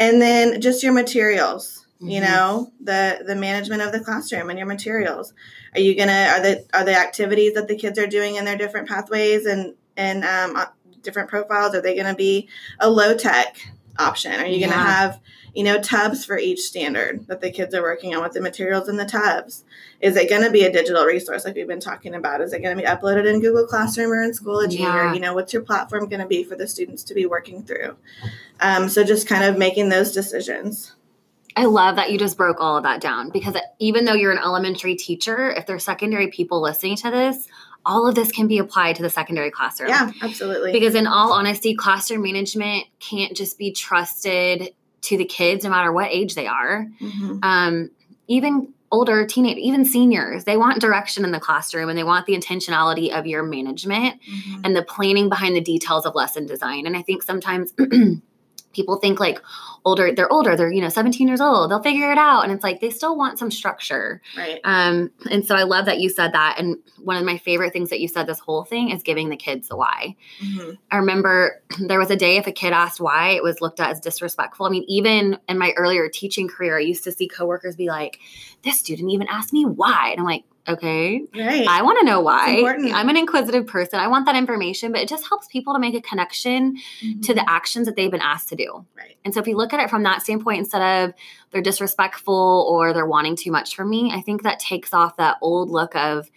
And 0.00 0.22
then 0.22 0.62
just 0.62 0.82
your 0.82 0.94
materials, 0.94 1.83
mm-hmm. 1.96 2.08
you 2.08 2.20
know, 2.20 2.72
the 2.80 3.22
the 3.26 3.34
management 3.34 3.82
of 3.82 3.92
the 3.92 4.00
classroom 4.00 4.50
and 4.50 4.58
your 4.58 4.68
materials. 4.68 5.32
Are 5.74 5.80
you 5.80 5.94
gonna 5.96 6.28
are 6.32 6.40
the 6.40 6.66
are 6.72 6.84
the 6.84 6.96
activities 6.96 7.54
that 7.54 7.68
the 7.68 7.76
kids 7.76 7.98
are 7.98 8.06
doing 8.06 8.36
in 8.36 8.44
their 8.44 8.56
different 8.56 8.88
pathways 8.88 9.46
and 9.46 9.74
and 9.96 10.24
um, 10.24 10.56
uh, 10.56 10.66
different 11.02 11.28
profiles? 11.28 11.74
Are 11.74 11.80
they 11.80 11.94
going 11.94 12.06
to 12.06 12.14
be 12.14 12.48
a 12.80 12.90
low 12.90 13.16
tech 13.16 13.56
option? 13.98 14.32
Are 14.32 14.46
you 14.46 14.58
going 14.58 14.72
to 14.72 14.76
yeah. 14.76 15.00
have 15.00 15.20
you 15.54 15.62
know, 15.62 15.80
tubs 15.80 16.24
for 16.24 16.36
each 16.36 16.60
standard 16.60 17.26
that 17.28 17.40
the 17.40 17.50
kids 17.50 17.74
are 17.74 17.82
working 17.82 18.14
on 18.14 18.22
with 18.22 18.32
the 18.32 18.40
materials 18.40 18.88
in 18.88 18.96
the 18.96 19.04
tubs. 19.04 19.64
Is 20.00 20.16
it 20.16 20.28
going 20.28 20.42
to 20.42 20.50
be 20.50 20.64
a 20.64 20.72
digital 20.72 21.04
resource 21.04 21.44
like 21.44 21.54
we've 21.54 21.68
been 21.68 21.80
talking 21.80 22.14
about? 22.14 22.40
Is 22.40 22.52
it 22.52 22.60
going 22.60 22.76
to 22.76 22.82
be 22.82 22.88
uploaded 22.88 23.32
in 23.32 23.40
Google 23.40 23.66
Classroom 23.66 24.10
or 24.10 24.22
in 24.22 24.32
Schoology? 24.32 24.80
Yeah. 24.80 25.10
Or, 25.10 25.14
you 25.14 25.20
know, 25.20 25.32
what's 25.32 25.52
your 25.52 25.62
platform 25.62 26.08
going 26.08 26.20
to 26.20 26.26
be 26.26 26.42
for 26.42 26.56
the 26.56 26.66
students 26.66 27.04
to 27.04 27.14
be 27.14 27.24
working 27.24 27.62
through? 27.62 27.96
Um, 28.60 28.88
so 28.88 29.04
just 29.04 29.28
kind 29.28 29.44
of 29.44 29.56
making 29.56 29.90
those 29.90 30.12
decisions. 30.12 30.96
I 31.56 31.66
love 31.66 31.96
that 31.96 32.10
you 32.10 32.18
just 32.18 32.36
broke 32.36 32.60
all 32.60 32.76
of 32.76 32.82
that 32.82 33.00
down 33.00 33.30
because 33.30 33.56
even 33.78 34.04
though 34.04 34.14
you're 34.14 34.32
an 34.32 34.38
elementary 34.38 34.96
teacher, 34.96 35.50
if 35.50 35.66
there's 35.66 35.84
secondary 35.84 36.28
people 36.28 36.60
listening 36.60 36.96
to 36.96 37.10
this, 37.10 37.46
all 37.86 38.08
of 38.08 38.14
this 38.14 38.32
can 38.32 38.48
be 38.48 38.58
applied 38.58 38.96
to 38.96 39.02
the 39.02 39.10
secondary 39.10 39.50
classroom. 39.50 39.90
Yeah, 39.90 40.10
absolutely. 40.22 40.72
Because 40.72 40.94
in 40.94 41.06
all 41.06 41.32
honesty, 41.32 41.74
classroom 41.74 42.22
management 42.22 42.86
can't 42.98 43.36
just 43.36 43.58
be 43.58 43.72
trusted 43.72 44.70
to 45.02 45.16
the 45.16 45.24
kids, 45.24 45.64
no 45.64 45.70
matter 45.70 45.92
what 45.92 46.10
age 46.10 46.34
they 46.34 46.46
are. 46.46 46.86
Mm-hmm. 47.00 47.38
Um, 47.42 47.90
even 48.26 48.72
older 48.94 49.26
teenage 49.26 49.58
even 49.58 49.84
seniors 49.84 50.44
they 50.44 50.56
want 50.56 50.80
direction 50.80 51.24
in 51.24 51.32
the 51.32 51.40
classroom 51.40 51.88
and 51.88 51.98
they 51.98 52.04
want 52.04 52.26
the 52.26 52.36
intentionality 52.36 53.10
of 53.10 53.26
your 53.26 53.42
management 53.42 54.20
mm-hmm. 54.22 54.60
and 54.62 54.76
the 54.76 54.84
planning 54.84 55.28
behind 55.28 55.56
the 55.56 55.60
details 55.60 56.06
of 56.06 56.14
lesson 56.14 56.46
design 56.46 56.86
and 56.86 56.96
i 56.96 57.02
think 57.02 57.20
sometimes 57.20 57.72
people 58.74 58.96
think 58.96 59.20
like 59.20 59.40
older 59.84 60.12
they're 60.12 60.32
older 60.32 60.56
they're 60.56 60.72
you 60.72 60.80
know 60.80 60.88
17 60.88 61.26
years 61.28 61.40
old 61.40 61.70
they'll 61.70 61.82
figure 61.82 62.10
it 62.10 62.18
out 62.18 62.42
and 62.42 62.52
it's 62.52 62.64
like 62.64 62.80
they 62.80 62.90
still 62.90 63.16
want 63.16 63.38
some 63.38 63.50
structure. 63.50 64.20
Right. 64.36 64.60
Um 64.64 65.10
and 65.30 65.46
so 65.46 65.54
i 65.54 65.62
love 65.62 65.86
that 65.86 66.00
you 66.00 66.08
said 66.08 66.32
that 66.32 66.56
and 66.58 66.76
one 67.02 67.16
of 67.16 67.24
my 67.24 67.38
favorite 67.38 67.72
things 67.72 67.90
that 67.90 68.00
you 68.00 68.08
said 68.08 68.26
this 68.26 68.38
whole 68.38 68.64
thing 68.64 68.90
is 68.90 69.02
giving 69.02 69.28
the 69.28 69.36
kids 69.36 69.68
the 69.68 69.76
why. 69.76 70.16
Mm-hmm. 70.42 70.72
i 70.90 70.96
remember 70.96 71.62
there 71.78 71.98
was 71.98 72.10
a 72.10 72.16
day 72.16 72.36
if 72.36 72.46
a 72.46 72.52
kid 72.52 72.72
asked 72.72 73.00
why 73.00 73.30
it 73.30 73.42
was 73.42 73.60
looked 73.60 73.80
at 73.80 73.90
as 73.90 74.00
disrespectful. 74.00 74.66
I 74.66 74.70
mean 74.70 74.84
even 74.88 75.38
in 75.48 75.58
my 75.58 75.72
earlier 75.76 76.08
teaching 76.08 76.48
career 76.48 76.78
i 76.78 76.80
used 76.80 77.04
to 77.04 77.12
see 77.12 77.28
coworkers 77.28 77.76
be 77.76 77.88
like 77.88 78.18
this 78.62 78.78
student 78.78 79.10
even 79.10 79.26
asked 79.28 79.52
me 79.52 79.64
why 79.64 80.08
and 80.10 80.20
i'm 80.20 80.26
like 80.26 80.44
Okay. 80.66 81.22
Right. 81.36 81.66
I 81.68 81.82
want 81.82 81.98
to 82.00 82.06
know 82.06 82.20
why. 82.20 82.62
I'm 82.94 83.08
an 83.10 83.16
inquisitive 83.18 83.66
person. 83.66 84.00
I 84.00 84.08
want 84.08 84.24
that 84.26 84.34
information, 84.34 84.92
but 84.92 85.00
it 85.02 85.08
just 85.08 85.28
helps 85.28 85.46
people 85.46 85.74
to 85.74 85.78
make 85.78 85.94
a 85.94 86.00
connection 86.00 86.76
mm-hmm. 87.02 87.20
to 87.20 87.34
the 87.34 87.48
actions 87.48 87.86
that 87.86 87.96
they've 87.96 88.10
been 88.10 88.22
asked 88.22 88.48
to 88.48 88.56
do. 88.56 88.86
Right. 88.96 89.16
And 89.24 89.34
so 89.34 89.40
if 89.40 89.46
you 89.46 89.56
look 89.56 89.74
at 89.74 89.80
it 89.80 89.90
from 89.90 90.04
that 90.04 90.22
standpoint, 90.22 90.60
instead 90.60 90.80
of 90.80 91.14
they're 91.50 91.60
disrespectful 91.60 92.66
or 92.68 92.94
they're 92.94 93.06
wanting 93.06 93.36
too 93.36 93.50
much 93.50 93.76
from 93.76 93.90
me, 93.90 94.10
I 94.14 94.22
think 94.22 94.42
that 94.42 94.58
takes 94.58 94.94
off 94.94 95.18
that 95.18 95.36
old 95.42 95.68
look 95.68 95.94
of 95.94 96.30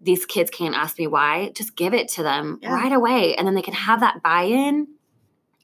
these 0.00 0.26
kids 0.26 0.50
can't 0.50 0.74
ask 0.74 0.98
me 0.98 1.06
why. 1.06 1.50
Just 1.50 1.76
give 1.76 1.94
it 1.94 2.08
to 2.10 2.22
them 2.24 2.58
yeah. 2.60 2.74
right 2.74 2.92
away. 2.92 3.36
And 3.36 3.46
then 3.46 3.54
they 3.54 3.62
can 3.62 3.74
have 3.74 4.00
that 4.00 4.20
buy 4.22 4.42
in. 4.42 4.88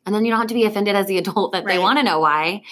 And 0.07 0.15
then 0.15 0.25
you 0.25 0.31
don't 0.31 0.41
have 0.41 0.49
to 0.49 0.55
be 0.55 0.65
offended 0.65 0.95
as 0.95 1.07
the 1.07 1.19
adult 1.19 1.53
that 1.53 1.65
right. 1.65 1.75
they 1.75 1.79
want 1.79 1.99
to 1.99 2.05
know 2.05 2.21
why. 2.21 2.63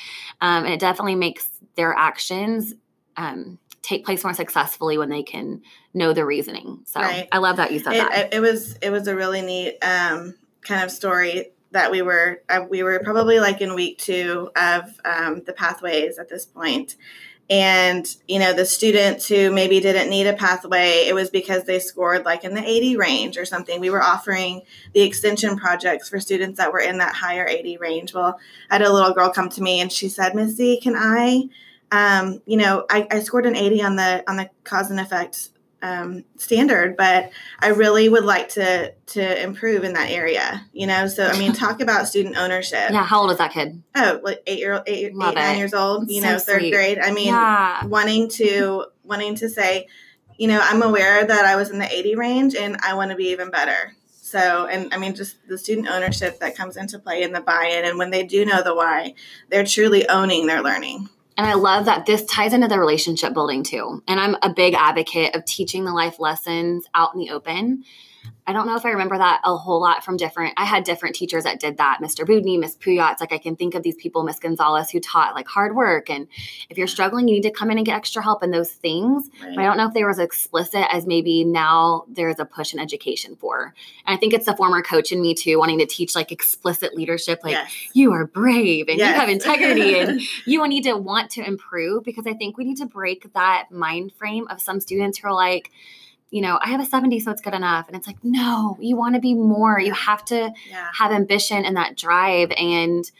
Um, 0.41 0.65
and 0.65 0.73
it 0.73 0.81
definitely 0.81 1.17
makes 1.17 1.51
their 1.75 1.93
actions 1.93 2.75
um, 3.17 3.59
take 3.83 4.05
place 4.05 4.25
more 4.25 4.35
successfully 4.35 4.99
when 4.99 5.09
they 5.09 5.23
can 5.23 5.63
know 5.95 6.13
the 6.13 6.25
reasoning. 6.25 6.81
So 6.85 7.01
right. 7.01 7.29
I 7.33 7.39
love 7.39 7.57
that 7.57 7.73
you 7.73 7.79
said 7.79 7.95
it, 7.95 8.09
that. 8.09 8.35
It 8.35 8.41
was 8.41 8.77
it 8.83 8.91
was 8.91 9.07
a 9.09 9.15
really 9.15 9.43
neat 9.43 9.79
um, 9.83 10.35
kind 10.63 10.83
of 10.83 10.91
story 10.91 11.53
that 11.71 11.91
we 11.91 12.03
were 12.03 12.43
uh, 12.49 12.65
we 12.69 12.83
were 12.83 13.01
probably 13.01 13.41
like 13.41 13.61
in 13.61 13.75
week 13.75 13.99
two 13.99 14.51
of 14.57 14.85
um, 15.05 15.43
the 15.45 15.53
pathways 15.53 16.19
at 16.19 16.29
this 16.29 16.47
point 16.47 16.97
and 17.51 18.17
you 18.27 18.39
know 18.39 18.53
the 18.53 18.65
students 18.65 19.27
who 19.27 19.51
maybe 19.51 19.81
didn't 19.81 20.11
need 20.11 20.27
a 20.27 20.35
pathway 20.35 21.05
it 21.07 21.15
was 21.15 21.31
because 21.31 21.65
they 21.65 21.79
scored 21.79 22.25
like 22.25 22.45
in 22.45 22.55
the 22.55 22.63
80 22.63 22.97
range 22.97 23.39
or 23.39 23.45
something 23.45 23.81
we 23.81 23.91
were 23.91 24.03
offering 24.03 24.63
the 24.93 25.01
extension 25.01 25.57
projects 25.57 26.09
for 26.09 26.21
students 26.21 26.59
that 26.59 26.73
were 26.73 26.81
in 26.81 26.99
that 26.99 27.15
higher 27.15 27.47
80 27.47 27.79
range 27.79 28.15
well 28.15 28.39
i 28.71 28.75
had 28.75 28.83
a 28.83 28.93
little 28.93 29.15
girl 29.15 29.31
come 29.31 29.49
to 29.49 29.63
me 29.63 29.81
and 29.81 29.91
she 29.91 30.09
said 30.09 30.35
missy 30.35 30.79
can 30.79 30.95
i 30.95 31.49
um, 31.91 32.43
you 32.47 32.57
know, 32.57 32.85
I, 32.91 33.07
I, 33.11 33.21
scored 33.21 33.47
an 33.47 33.57
80 33.57 33.83
on 33.83 33.97
the 33.97 34.25
on 34.29 34.37
the 34.37 34.51
cause 34.65 34.91
and 34.91 35.01
effect 35.01 35.51
um, 35.81 36.25
standard, 36.37 36.97
but 36.97 37.31
I 37.61 37.69
really 37.69 38.09
would 38.09 38.25
like 38.25 38.51
to 38.51 38.93
to 38.93 39.43
improve 39.43 39.85
in 39.85 39.95
that 39.95 40.11
area. 40.11 40.67
You 40.73 40.87
know, 40.87 41.07
so 41.07 41.27
I 41.27 41.39
mean, 41.39 41.53
talk 41.53 41.81
about 41.81 42.09
student 42.09 42.37
ownership. 42.37 42.91
Yeah, 42.91 43.05
how 43.05 43.21
old 43.21 43.31
is 43.31 43.39
that 43.39 43.53
kid? 43.53 43.83
Oh, 43.95 44.21
like 44.23 44.43
eight 44.47 44.59
year 44.59 44.75
old, 44.75 44.83
eight, 44.87 45.07
eight 45.07 45.15
nine 45.15 45.59
years 45.59 45.75
old. 45.75 46.11
you 46.11 46.21
so 46.21 46.33
know, 46.33 46.39
third 46.39 46.61
sweet. 46.61 46.73
grade. 46.73 46.99
I 46.99 47.13
mean, 47.13 47.29
yeah. 47.29 47.85
wanting 47.87 48.29
to 48.31 48.87
wanting 49.05 49.37
to 49.37 49.49
say, 49.49 49.87
you 50.37 50.49
know, 50.49 50.61
I'm 50.63 50.83
aware 50.83 51.25
that 51.25 51.45
I 51.45 51.57
was 51.57 51.71
in 51.71 51.79
the 51.79 51.91
80 51.91 52.17
range, 52.17 52.55
and 52.55 52.77
I 52.83 52.95
want 52.95 53.11
to 53.11 53.17
be 53.17 53.31
even 53.31 53.51
better. 53.51 53.95
So, 54.29 54.67
and 54.67 54.93
I 54.93 54.99
mean, 54.99 55.15
just 55.15 55.37
the 55.49 55.57
student 55.57 55.89
ownership 55.89 56.41
that 56.41 56.55
comes 56.55 56.77
into 56.77 56.99
play 56.99 57.23
in 57.23 57.33
the 57.33 57.41
buy 57.41 57.73
in. 57.79 57.87
And 57.87 57.97
when 57.97 58.11
they 58.11 58.25
do 58.25 58.45
know 58.45 58.63
the 58.63 58.75
why, 58.75 59.15
they're 59.49 59.65
truly 59.65 60.07
owning 60.07 60.47
their 60.47 60.63
learning. 60.63 61.09
And 61.39 61.47
I 61.47 61.55
love 61.55 61.85
that 61.85 62.05
this 62.05 62.25
ties 62.25 62.53
into 62.53 62.67
the 62.67 62.81
relationship 62.81 63.33
building 63.33 63.63
too. 63.63 64.03
And 64.09 64.19
I'm 64.19 64.37
a 64.43 64.53
big 64.53 64.75
advocate 64.75 65.37
of 65.37 65.45
teaching 65.45 65.85
the 65.85 65.93
life 65.93 66.19
lessons 66.19 66.85
out 66.95 67.15
in 67.15 67.21
the 67.21 67.31
open 67.31 67.85
I 68.49 68.55
don't 68.55 68.67
know 68.67 68.77
if 68.77 68.87
I 68.87 68.93
remember 68.93 69.19
that 69.19 69.43
a 69.45 69.55
whole 69.59 69.79
lot 69.79 70.03
from 70.03 70.17
different. 70.17 70.55
I 70.57 70.65
had 70.65 70.83
different 70.83 71.15
teachers 71.15 71.45
that 71.45 71.61
did 71.61 71.77
that, 71.77 71.99
Mr. 72.03 72.27
Budney, 72.27 72.59
Miss 72.59 72.79
Puyat. 72.79 73.21
Like 73.21 73.31
I 73.31 73.37
can 73.37 73.57
think 73.57 73.75
of 73.75 73.83
these 73.83 73.97
people, 73.97 74.23
Miss 74.23 74.39
Gonzalez, 74.39 74.91
who 74.91 75.01
taught 75.01 75.35
like 75.35 75.47
hard 75.47 75.77
work. 75.77 76.09
And 76.09 76.27
if 76.71 76.79
you're 76.79 76.87
struggling, 76.87 77.29
you 77.29 77.35
need 77.35 77.43
to 77.43 77.51
come 77.51 77.71
in 77.71 77.77
and 77.77 77.85
get 77.85 77.95
extra 77.95 78.23
help 78.23 78.43
and 78.43 78.51
those 78.51 78.73
things. 78.73 79.29
Right. 79.43 79.55
But 79.55 79.61
I 79.61 79.65
don't 79.67 79.77
know 79.77 79.87
if 79.87 79.93
they 79.93 80.03
were 80.03 80.09
as 80.09 80.19
explicit 80.19 80.87
as 80.91 81.07
maybe 81.07 81.45
now 81.45 82.07
there's 82.09 82.39
a 82.39 82.47
push 82.47 82.73
in 82.73 82.81
education 82.81 83.37
for. 83.37 83.75
And 84.07 84.17
I 84.17 84.19
think 84.19 84.33
it's 84.33 84.47
the 84.47 84.57
former 84.57 84.81
coach 84.81 85.13
in 85.13 85.21
me 85.21 85.35
too, 85.35 85.59
wanting 85.59 85.81
to 85.81 85.87
teach 85.87 86.15
like 86.15 86.33
explicit 86.33 86.97
leadership, 86.97 87.41
like 87.45 87.53
yes. 87.53 87.71
you 87.93 88.15
are 88.15 88.27
brave 88.27 88.89
and 88.89 88.99
yes. 88.99 89.11
you 89.11 89.21
have 89.21 89.29
integrity 89.29 89.99
and 89.99 90.23
you 90.47 90.67
need 90.67 90.85
to 90.85 90.97
want 90.97 91.31
to 91.33 91.47
improve 91.47 92.03
because 92.03 92.27
I 92.27 92.33
think 92.33 92.57
we 92.57 92.65
need 92.65 92.79
to 92.79 92.87
break 92.87 93.31
that 93.35 93.71
mind 93.71 94.15
frame 94.15 94.49
of 94.49 94.63
some 94.63 94.81
students 94.81 95.19
who 95.19 95.29
are 95.29 95.35
like, 95.35 95.71
you 96.31 96.43
know, 96.43 96.59
I 96.61 96.69
have 96.69 96.81
a 96.81 96.85
70, 96.85 97.21
so 97.21 97.31
it's 97.31 97.41
good 97.41 97.55
enough. 97.55 97.89
And 97.89 97.97
it's 97.97 98.07
like, 98.07 98.23
no, 98.23 98.77
you 98.81 98.97
want 98.97 99.15
to 99.15 99.21
be 99.21 99.35
more. 99.35 99.81
You 99.81 99.93
have 99.93 100.25
to 100.27 100.53
yeah. 100.69 100.91
have 100.93 101.11
ambition 101.11 101.65
and 101.65 101.77
that 101.77 101.97
drive. 101.97 102.51
And 102.57 103.11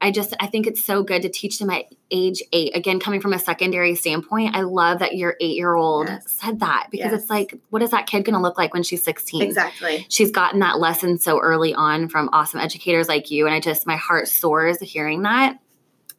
I 0.00 0.10
just, 0.10 0.34
I 0.40 0.46
think 0.46 0.66
it's 0.66 0.84
so 0.84 1.02
good 1.02 1.22
to 1.22 1.28
teach 1.28 1.58
them 1.58 1.70
at 1.70 1.84
age 2.10 2.42
eight. 2.52 2.76
Again, 2.76 2.98
coming 2.98 3.20
from 3.20 3.32
a 3.32 3.38
secondary 3.38 3.94
standpoint, 3.94 4.56
I 4.56 4.62
love 4.62 5.00
that 5.00 5.16
your 5.16 5.36
eight 5.40 5.56
year 5.56 5.74
old 5.74 6.08
yes. 6.08 6.30
said 6.30 6.60
that 6.60 6.88
because 6.90 7.12
yes. 7.12 7.22
it's 7.22 7.30
like, 7.30 7.58
what 7.70 7.82
is 7.82 7.90
that 7.90 8.06
kid 8.06 8.24
going 8.24 8.34
to 8.34 8.40
look 8.40 8.58
like 8.58 8.72
when 8.72 8.82
she's 8.82 9.02
16? 9.02 9.42
Exactly. 9.42 10.06
She's 10.08 10.30
gotten 10.30 10.60
that 10.60 10.78
lesson 10.78 11.18
so 11.18 11.40
early 11.40 11.74
on 11.74 12.08
from 12.08 12.30
awesome 12.32 12.60
educators 12.60 13.08
like 13.08 13.30
you. 13.30 13.46
And 13.46 13.54
I 13.54 13.60
just, 13.60 13.86
my 13.86 13.96
heart 13.96 14.28
soars 14.28 14.80
hearing 14.80 15.22
that 15.22 15.58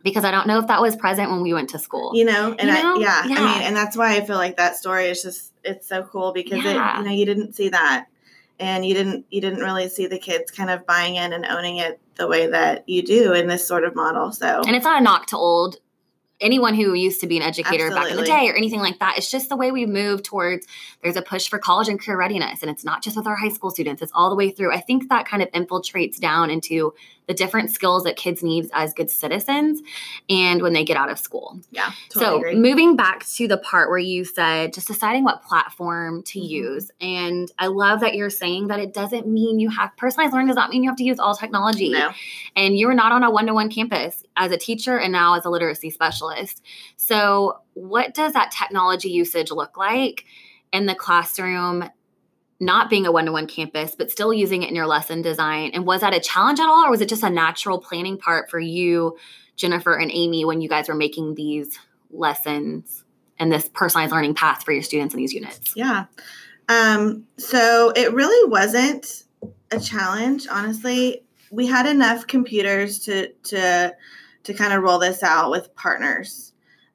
because 0.05 0.23
I 0.23 0.29
don't 0.29 0.45
know 0.45 0.59
if 0.59 0.67
that 0.67 0.81
was 0.81 0.95
present 0.95 1.31
when 1.31 1.41
we 1.41 1.51
went 1.51 1.71
to 1.71 1.79
school. 1.79 2.11
You 2.13 2.25
know, 2.25 2.55
and 2.57 2.61
you 2.61 2.67
know? 2.67 2.95
I, 2.95 2.99
yeah, 2.99 3.25
yeah, 3.25 3.35
I 3.39 3.57
mean, 3.57 3.67
and 3.67 3.75
that's 3.75 3.97
why 3.97 4.15
I 4.15 4.23
feel 4.23 4.37
like 4.37 4.55
that 4.57 4.77
story 4.77 5.07
is 5.07 5.21
just 5.21 5.51
it's 5.63 5.87
so 5.87 6.03
cool 6.03 6.31
because 6.31 6.63
yeah. 6.63 6.95
it, 6.95 6.99
you 6.99 7.05
know, 7.05 7.11
you 7.11 7.25
didn't 7.25 7.55
see 7.55 7.69
that, 7.69 8.05
and 8.59 8.85
you 8.85 8.93
didn't 8.93 9.25
you 9.31 9.41
didn't 9.41 9.59
really 9.59 9.89
see 9.89 10.05
the 10.05 10.19
kids 10.19 10.51
kind 10.51 10.69
of 10.69 10.85
buying 10.85 11.15
in 11.15 11.33
and 11.33 11.43
owning 11.47 11.77
it 11.77 11.99
the 12.17 12.27
way 12.27 12.47
that 12.47 12.87
you 12.87 13.01
do 13.01 13.33
in 13.33 13.47
this 13.47 13.67
sort 13.67 13.83
of 13.83 13.95
model. 13.95 14.31
So, 14.31 14.61
and 14.61 14.75
it's 14.75 14.85
not 14.85 15.01
a 15.01 15.03
knock 15.03 15.25
to 15.27 15.37
old 15.37 15.77
anyone 16.41 16.75
who 16.75 16.93
used 16.93 17.21
to 17.21 17.27
be 17.27 17.37
an 17.37 17.43
educator 17.43 17.85
Absolutely. 17.85 18.01
back 18.01 18.11
in 18.11 18.17
the 18.17 18.25
day 18.25 18.49
or 18.49 18.55
anything 18.55 18.81
like 18.81 18.99
that. 18.99 19.15
It's 19.17 19.31
just 19.31 19.49
the 19.49 19.55
way 19.55 19.71
we 19.71 19.85
move 19.85 20.23
towards 20.23 20.67
there's 21.01 21.15
a 21.15 21.21
push 21.21 21.47
for 21.47 21.59
college 21.59 21.87
and 21.87 21.99
career 21.99 22.17
readiness. 22.17 22.61
And 22.61 22.69
it's 22.69 22.83
not 22.83 23.01
just 23.01 23.15
with 23.15 23.25
our 23.25 23.35
high 23.35 23.49
school 23.49 23.71
students, 23.71 24.01
it's 24.01 24.11
all 24.13 24.29
the 24.29 24.35
way 24.35 24.51
through. 24.51 24.73
I 24.73 24.81
think 24.81 25.09
that 25.09 25.25
kind 25.25 25.41
of 25.41 25.49
infiltrates 25.51 26.19
down 26.19 26.49
into 26.49 26.93
the 27.27 27.33
different 27.33 27.71
skills 27.71 28.03
that 28.03 28.15
kids 28.15 28.43
need 28.43 28.69
as 28.73 28.93
good 28.93 29.09
citizens 29.09 29.81
and 30.29 30.61
when 30.61 30.73
they 30.73 30.83
get 30.83 30.97
out 30.97 31.09
of 31.09 31.17
school. 31.19 31.59
Yeah. 31.71 31.91
Totally 32.09 32.25
so 32.25 32.38
agree. 32.38 32.55
moving 32.55 32.95
back 32.95 33.25
to 33.35 33.47
the 33.47 33.57
part 33.57 33.89
where 33.89 33.97
you 33.97 34.25
said 34.25 34.73
just 34.73 34.88
deciding 34.88 35.23
what 35.23 35.41
platform 35.43 36.23
to 36.23 36.39
Mhm. 36.39 36.49
use. 36.49 36.91
And 37.01 37.51
I 37.57 37.67
love 37.67 38.01
that 38.01 38.15
you're 38.15 38.29
saying 38.29 38.67
that 38.67 38.79
it 38.79 38.93
doesn't 38.93 39.27
mean 39.27 39.59
you 39.59 39.69
have 39.69 39.91
personalized 39.97 40.33
learning 40.33 40.47
does 40.47 40.55
not 40.55 40.69
mean 40.69 40.83
you 40.83 40.89
have 40.89 40.97
to 40.97 41.03
use 41.03 41.19
all 41.19 41.35
technology. 41.35 41.89
No. 41.89 42.11
And 42.55 42.77
you 42.77 42.88
were 42.88 42.93
not 42.93 43.11
on 43.11 43.23
a 43.23 43.31
one-to-one 43.31 43.69
campus 43.69 44.23
as 44.38 44.51
a 44.51 44.57
teacher 44.57 44.97
and 44.99 45.11
now 45.11 45.33
as 45.35 45.45
a 45.45 45.49
literacy 45.49 45.89
specialist. 45.89 46.61
So 46.97 47.59
what 47.73 48.13
does 48.13 48.33
that 48.33 48.51
technology 48.51 49.09
usage 49.09 49.51
look 49.51 49.77
like 49.77 50.25
in 50.71 50.85
the 50.85 50.95
classroom? 50.95 51.89
Not 52.59 52.89
being 52.89 53.05
a 53.05 53.11
one 53.11 53.25
to 53.25 53.31
one 53.31 53.47
campus, 53.47 53.95
but 53.95 54.09
still 54.09 54.33
using 54.33 54.63
it 54.63 54.69
in 54.69 54.75
your 54.75 54.87
lesson 54.87 55.21
design. 55.21 55.71
And 55.73 55.85
was 55.85 56.01
that 56.01 56.13
a 56.13 56.19
challenge 56.19 56.59
at 56.59 56.67
all, 56.67 56.85
or 56.85 56.89
was 56.89 57.01
it 57.01 57.09
just 57.09 57.23
a 57.23 57.29
natural 57.29 57.79
planning 57.79 58.17
part 58.17 58.49
for 58.49 58.59
you, 58.59 59.17
Jennifer 59.55 59.95
and 59.95 60.09
Amy, 60.13 60.45
when 60.45 60.61
you 60.61 60.69
guys 60.69 60.87
were 60.87 60.95
making 60.95 61.35
these 61.35 61.77
lessons 62.11 63.03
and 63.37 63.51
this 63.51 63.69
personalized 63.73 64.13
learning 64.13 64.35
path 64.35 64.63
for 64.63 64.71
your 64.71 64.83
students 64.83 65.13
in 65.13 65.19
these 65.19 65.33
units? 65.33 65.73
Yeah. 65.75 66.05
Um, 66.69 67.27
so 67.37 67.91
it 67.95 68.13
really 68.13 68.49
wasn't 68.49 69.23
a 69.71 69.79
challenge, 69.79 70.47
honestly. 70.49 71.23
We 71.51 71.67
had 71.67 71.85
enough 71.85 72.27
computers 72.27 72.99
to 73.05 73.29
to 73.33 73.95
to 74.43 74.53
kind 74.53 74.73
of 74.73 74.81
roll 74.83 74.99
this 74.99 75.23
out 75.23 75.51
with 75.51 75.75
partners. 75.75 76.53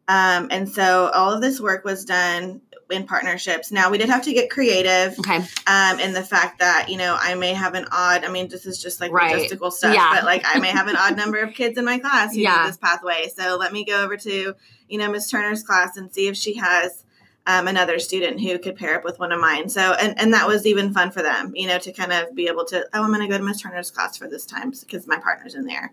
Um, 0.09 0.49
and 0.51 0.69
so 0.69 1.09
all 1.15 1.33
of 1.33 1.41
this 1.41 1.61
work 1.61 1.85
was 1.85 2.05
done 2.05 2.61
in 2.93 3.05
partnerships. 3.07 3.71
Now 3.73 3.91
we 3.91 3.99
did 3.99 4.09
have 4.09 4.23
to 4.25 4.33
get 4.33 4.51
creative 4.51 5.19
Okay. 5.19 5.39
um, 5.67 6.01
in 6.01 6.13
the 6.13 6.23
fact 6.23 6.59
that 6.61 6.89
you 6.89 6.97
know 6.97 7.17
I 7.19 7.35
may 7.35 7.53
have 7.55 7.75
an 7.75 7.87
odd. 7.93 8.25
I 8.25 8.29
mean, 8.31 8.49
this 8.49 8.67
is 8.67 8.83
just 8.83 9.01
like 9.01 9.13
Right. 9.13 9.35
logistical 9.37 9.73
stuff, 9.73 9.95
Yeah. 9.95 10.11
but 10.15 10.25
like 10.25 10.43
I 10.47 10.59
may 10.59 10.69
have 10.69 10.89
an 10.89 10.97
odd 10.97 11.17
number 11.17 11.39
of 11.39 11.55
kids 11.55 11.79
in 11.79 11.85
my 11.85 11.99
class 11.99 12.35
who 12.35 12.41
Yeah. 12.41 12.67
this 12.67 12.77
pathway. 12.77 13.31
So 13.37 13.57
let 13.57 13.73
me 13.73 13.85
go 13.85 14.03
over 14.03 14.17
to 14.17 14.55
you 14.89 14.99
know 14.99 15.11
Miss 15.11 15.31
Turner's 15.31 15.63
class 15.63 15.97
and 15.97 16.13
see 16.13 16.29
if 16.29 16.37
she 16.37 16.55
has 16.57 17.05
um, 17.47 17.67
another 17.69 17.99
student 17.99 18.39
who 18.41 18.59
could 18.59 18.77
pair 18.77 18.97
up 18.99 19.03
with 19.05 19.19
one 19.19 19.33
of 19.33 19.41
mine. 19.41 19.69
So 19.69 19.95
and 19.95 20.19
and 20.21 20.35
that 20.35 20.47
was 20.47 20.67
even 20.67 20.93
fun 20.93 21.11
for 21.11 21.23
them, 21.23 21.53
you 21.55 21.67
know, 21.67 21.79
to 21.79 21.91
kind 21.93 22.13
of 22.13 22.35
be 22.35 22.49
able 22.49 22.65
to 22.67 22.85
oh 22.93 23.03
I'm 23.03 23.09
going 23.13 23.23
to 23.23 23.29
go 23.29 23.39
to 23.39 23.43
Miss 23.45 23.61
Turner's 23.63 23.91
class 23.91 24.17
for 24.17 24.29
this 24.29 24.45
time 24.45 24.71
because 24.79 25.07
my 25.07 25.17
partner's 25.19 25.55
in 25.55 25.65
there. 25.65 25.93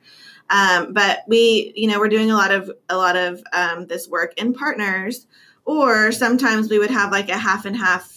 Um, 0.49 0.93
but 0.93 1.23
we 1.27 1.73
you 1.75 1.88
know 1.88 1.99
we're 1.99 2.10
doing 2.10 2.31
a 2.31 2.36
lot 2.36 2.51
of 2.51 2.69
a 2.89 2.97
lot 2.97 3.15
of 3.15 3.41
um, 3.53 3.88
this 3.88 4.07
work 4.07 4.33
in 4.38 4.53
partners 4.53 5.25
or 5.67 6.12
sometimes 6.13 6.69
we 6.71 6.80
would 6.80 6.89
have 6.89 7.12
like 7.12 7.30
a 7.30 7.38
half 7.38 7.65
and 7.65 7.75
half 7.77 8.13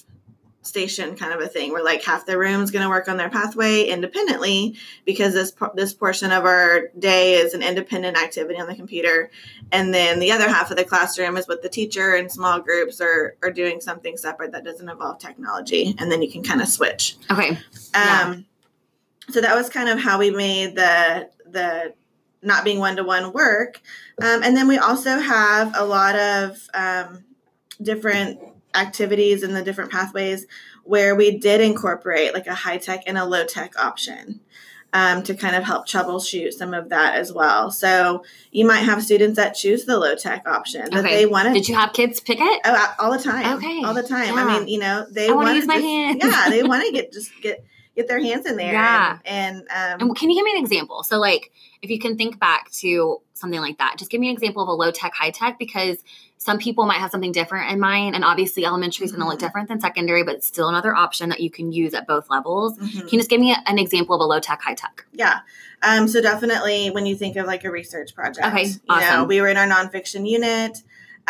station 0.63 1.17
kind 1.17 1.33
of 1.33 1.41
a 1.41 1.49
thing 1.49 1.73
where 1.73 1.83
like 1.83 2.05
half 2.05 2.27
the 2.27 2.37
room's 2.37 2.71
going 2.71 2.83
to 2.83 2.89
work 2.89 3.09
on 3.09 3.17
their 3.17 3.31
pathway 3.31 3.85
independently 3.85 4.77
because 5.07 5.33
this 5.33 5.53
this 5.75 5.93
portion 5.95 6.31
of 6.33 6.45
our 6.45 6.89
day 6.99 7.33
is 7.35 7.55
an 7.55 7.63
independent 7.63 8.17
activity 8.17 8.61
on 8.61 8.69
the 8.69 8.75
computer 8.75 9.31
and 9.73 9.93
then 9.93 10.21
the 10.21 10.31
other 10.31 10.49
half 10.49 10.71
of 10.71 10.77
the 10.77 10.85
classroom 10.85 11.39
is 11.39 11.49
with 11.49 11.63
the 11.63 11.69
teacher 11.69 12.15
in 12.15 12.29
small 12.29 12.61
groups 12.61 13.01
or 13.01 13.37
or 13.43 13.51
doing 13.51 13.81
something 13.81 14.19
separate 14.19 14.53
that 14.53 14.63
doesn't 14.63 14.89
involve 14.89 15.19
technology 15.19 15.95
and 15.99 16.13
then 16.13 16.21
you 16.21 16.31
can 16.31 16.43
kind 16.43 16.61
of 16.61 16.69
switch 16.69 17.17
Okay. 17.31 17.49
um 17.49 17.57
Yeah. 17.95 18.35
so 19.31 19.41
that 19.41 19.57
was 19.57 19.71
kind 19.71 19.89
of 19.89 19.99
how 19.99 20.19
we 20.19 20.31
made 20.31 20.77
the 20.77 21.31
the 21.47 21.95
not 22.43 22.65
being 22.65 22.79
one 22.79 22.97
to 22.97 23.03
one 23.03 23.33
work 23.33 23.81
um, 24.23 24.43
and 24.43 24.55
then 24.55 24.69
we 24.69 24.77
also 24.77 25.19
have 25.19 25.75
a 25.75 25.85
lot 25.85 26.17
of 26.17 26.69
um, 26.75 27.25
different 27.83 28.41
activities 28.75 29.43
and 29.43 29.55
the 29.55 29.63
different 29.63 29.91
pathways 29.91 30.47
where 30.85 31.15
we 31.15 31.37
did 31.37 31.61
incorporate 31.61 32.35
like 32.35 32.47
a 32.47 32.55
high 32.55 32.79
tech 32.79 33.03
and 33.07 33.19
a 33.19 33.25
low 33.25 33.45
tech 33.45 33.79
option 33.79 34.41
um, 34.93 35.23
to 35.23 35.35
kind 35.35 35.55
of 35.55 35.65
help 35.65 35.87
troubleshoot 35.87 36.53
some 36.53 36.75
of 36.75 36.89
that 36.89 37.15
as 37.15 37.33
well. 37.33 37.71
So 37.71 38.25
you 38.51 38.67
might 38.67 38.81
have 38.81 39.03
students 39.03 39.37
that 39.37 39.55
choose 39.55 39.85
the 39.85 39.99
low 39.99 40.15
tech 40.15 40.47
option 40.49 40.83
that 40.91 41.05
Okay. 41.05 41.17
they 41.17 41.27
want 41.27 41.49
to. 41.49 41.55
Did 41.55 41.69
you 41.69 41.75
have 41.77 41.93
kids 41.93 42.21
pick 42.21 42.39
it? 42.41 42.61
Oh, 42.65 42.95
all 42.99 43.13
the 43.13 43.23
time. 43.23 43.59
Okay. 43.59 43.83
all 43.85 43.95
the 43.95 44.03
time. 44.03 44.35
Yeah. 44.35 44.45
I 44.45 44.59
mean, 44.59 44.69
you 44.69 44.81
know, 44.81 45.07
they 45.11 45.33
wanna 45.33 45.55
use 45.55 45.67
my 45.67 45.75
just, 45.77 45.85
hands. 45.85 46.19
Yeah, 46.25 46.51
they 46.51 46.63
want 46.65 46.85
to 46.87 46.93
get 46.93 47.13
just 47.13 47.31
get 47.41 47.65
get 48.01 48.09
their 48.09 48.21
hands 48.21 48.47
in 48.47 48.57
there. 48.57 48.73
Yeah. 48.73 49.19
and, 49.25 49.65
and 49.71 50.03
um, 50.03 50.09
And 50.09 50.17
can 50.17 50.31
you 50.31 50.37
give 50.37 50.45
me 50.45 50.53
an 50.57 50.63
example? 50.63 51.03
So, 51.03 51.19
like, 51.19 51.53
if 51.83 51.91
you 51.91 51.99
can 51.99 52.17
think 52.17 52.39
back 52.39 52.71
to 52.73 53.19
something 53.35 53.61
like 53.61 53.79
that, 53.79 53.97
just 53.99 54.11
give 54.11 54.21
me 54.21 54.29
an 54.29 54.35
example 54.35 54.63
of 54.63 54.69
a 54.69 54.73
low 54.73 54.91
tech, 54.91 55.13
high 55.15 55.31
tech, 55.31 55.59
because 55.59 55.99
some 56.39 56.59
people 56.59 56.87
might 56.87 56.99
have 56.99 57.11
something 57.11 57.33
different 57.33 57.71
in 57.71 57.79
mind. 57.81 58.15
And 58.15 58.25
obviously, 58.25 58.65
elementary 58.65 59.05
is 59.05 59.13
going 59.13 59.21
to 59.23 59.27
look 59.29 59.37
Mhm. 59.39 59.41
different 59.41 59.69
than 59.69 59.81
secondary, 59.81 60.23
but 60.25 60.35
it's 60.37 60.47
still 60.47 60.69
another 60.69 60.95
option 60.95 61.29
that 61.31 61.41
you 61.41 61.51
can 61.51 61.71
use 61.73 61.93
at 61.95 62.07
both 62.07 62.31
levels. 62.31 62.79
mhm. 62.79 62.91
Can 63.01 63.09
you 63.11 63.19
just 63.19 63.31
give 63.31 63.41
me 63.41 63.53
a- 63.53 63.63
an 63.67 63.79
example 63.79 64.15
of 64.15 64.21
a 64.21 64.25
low 64.25 64.41
tech, 64.41 64.61
high 64.63 64.75
tech? 64.75 65.05
Yeah. 65.13 65.41
Um, 65.83 66.09
so 66.09 66.21
definitely 66.21 66.91
when 66.91 67.07
you 67.07 67.15
think 67.17 67.37
of 67.37 67.47
like 67.47 67.65
a 67.65 67.71
research 67.71 68.15
project, 68.15 68.47
Okay, 68.47 68.65
awesome. 68.65 68.81
you 68.89 69.01
know, 69.01 69.25
we 69.25 69.41
were 69.41 69.49
in 69.49 69.57
our 69.57 69.67
nonfiction 69.67 70.29
unit. 70.29 70.79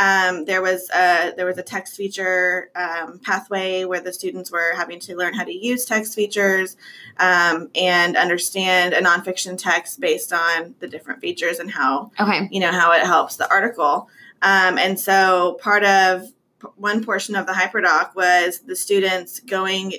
Um, 0.00 0.46
there 0.46 0.62
was 0.62 0.88
a, 0.94 1.32
there 1.36 1.44
was 1.44 1.58
a 1.58 1.62
text 1.62 1.94
feature 1.94 2.70
um, 2.74 3.18
pathway 3.22 3.84
where 3.84 4.00
the 4.00 4.12
students 4.14 4.50
were 4.50 4.72
having 4.74 4.98
to 5.00 5.14
learn 5.14 5.34
how 5.34 5.44
to 5.44 5.52
use 5.52 5.84
text 5.84 6.14
features 6.14 6.76
um, 7.18 7.68
and 7.74 8.16
understand 8.16 8.94
a 8.94 9.02
nonfiction 9.02 9.58
text 9.58 10.00
based 10.00 10.32
on 10.32 10.74
the 10.80 10.88
different 10.88 11.20
features 11.20 11.58
and 11.58 11.70
how 11.70 12.10
Okay. 12.18 12.48
you 12.50 12.60
know 12.60 12.72
how 12.72 12.92
it 12.92 13.02
helps 13.04 13.36
the 13.36 13.48
article 13.50 14.08
um, 14.42 14.78
and 14.78 14.98
so 14.98 15.58
part 15.60 15.84
of 15.84 16.32
one 16.76 17.04
portion 17.04 17.36
of 17.36 17.46
the 17.46 17.52
hyperdoc 17.52 18.14
was 18.14 18.60
the 18.60 18.76
students 18.76 19.40
going 19.40 19.92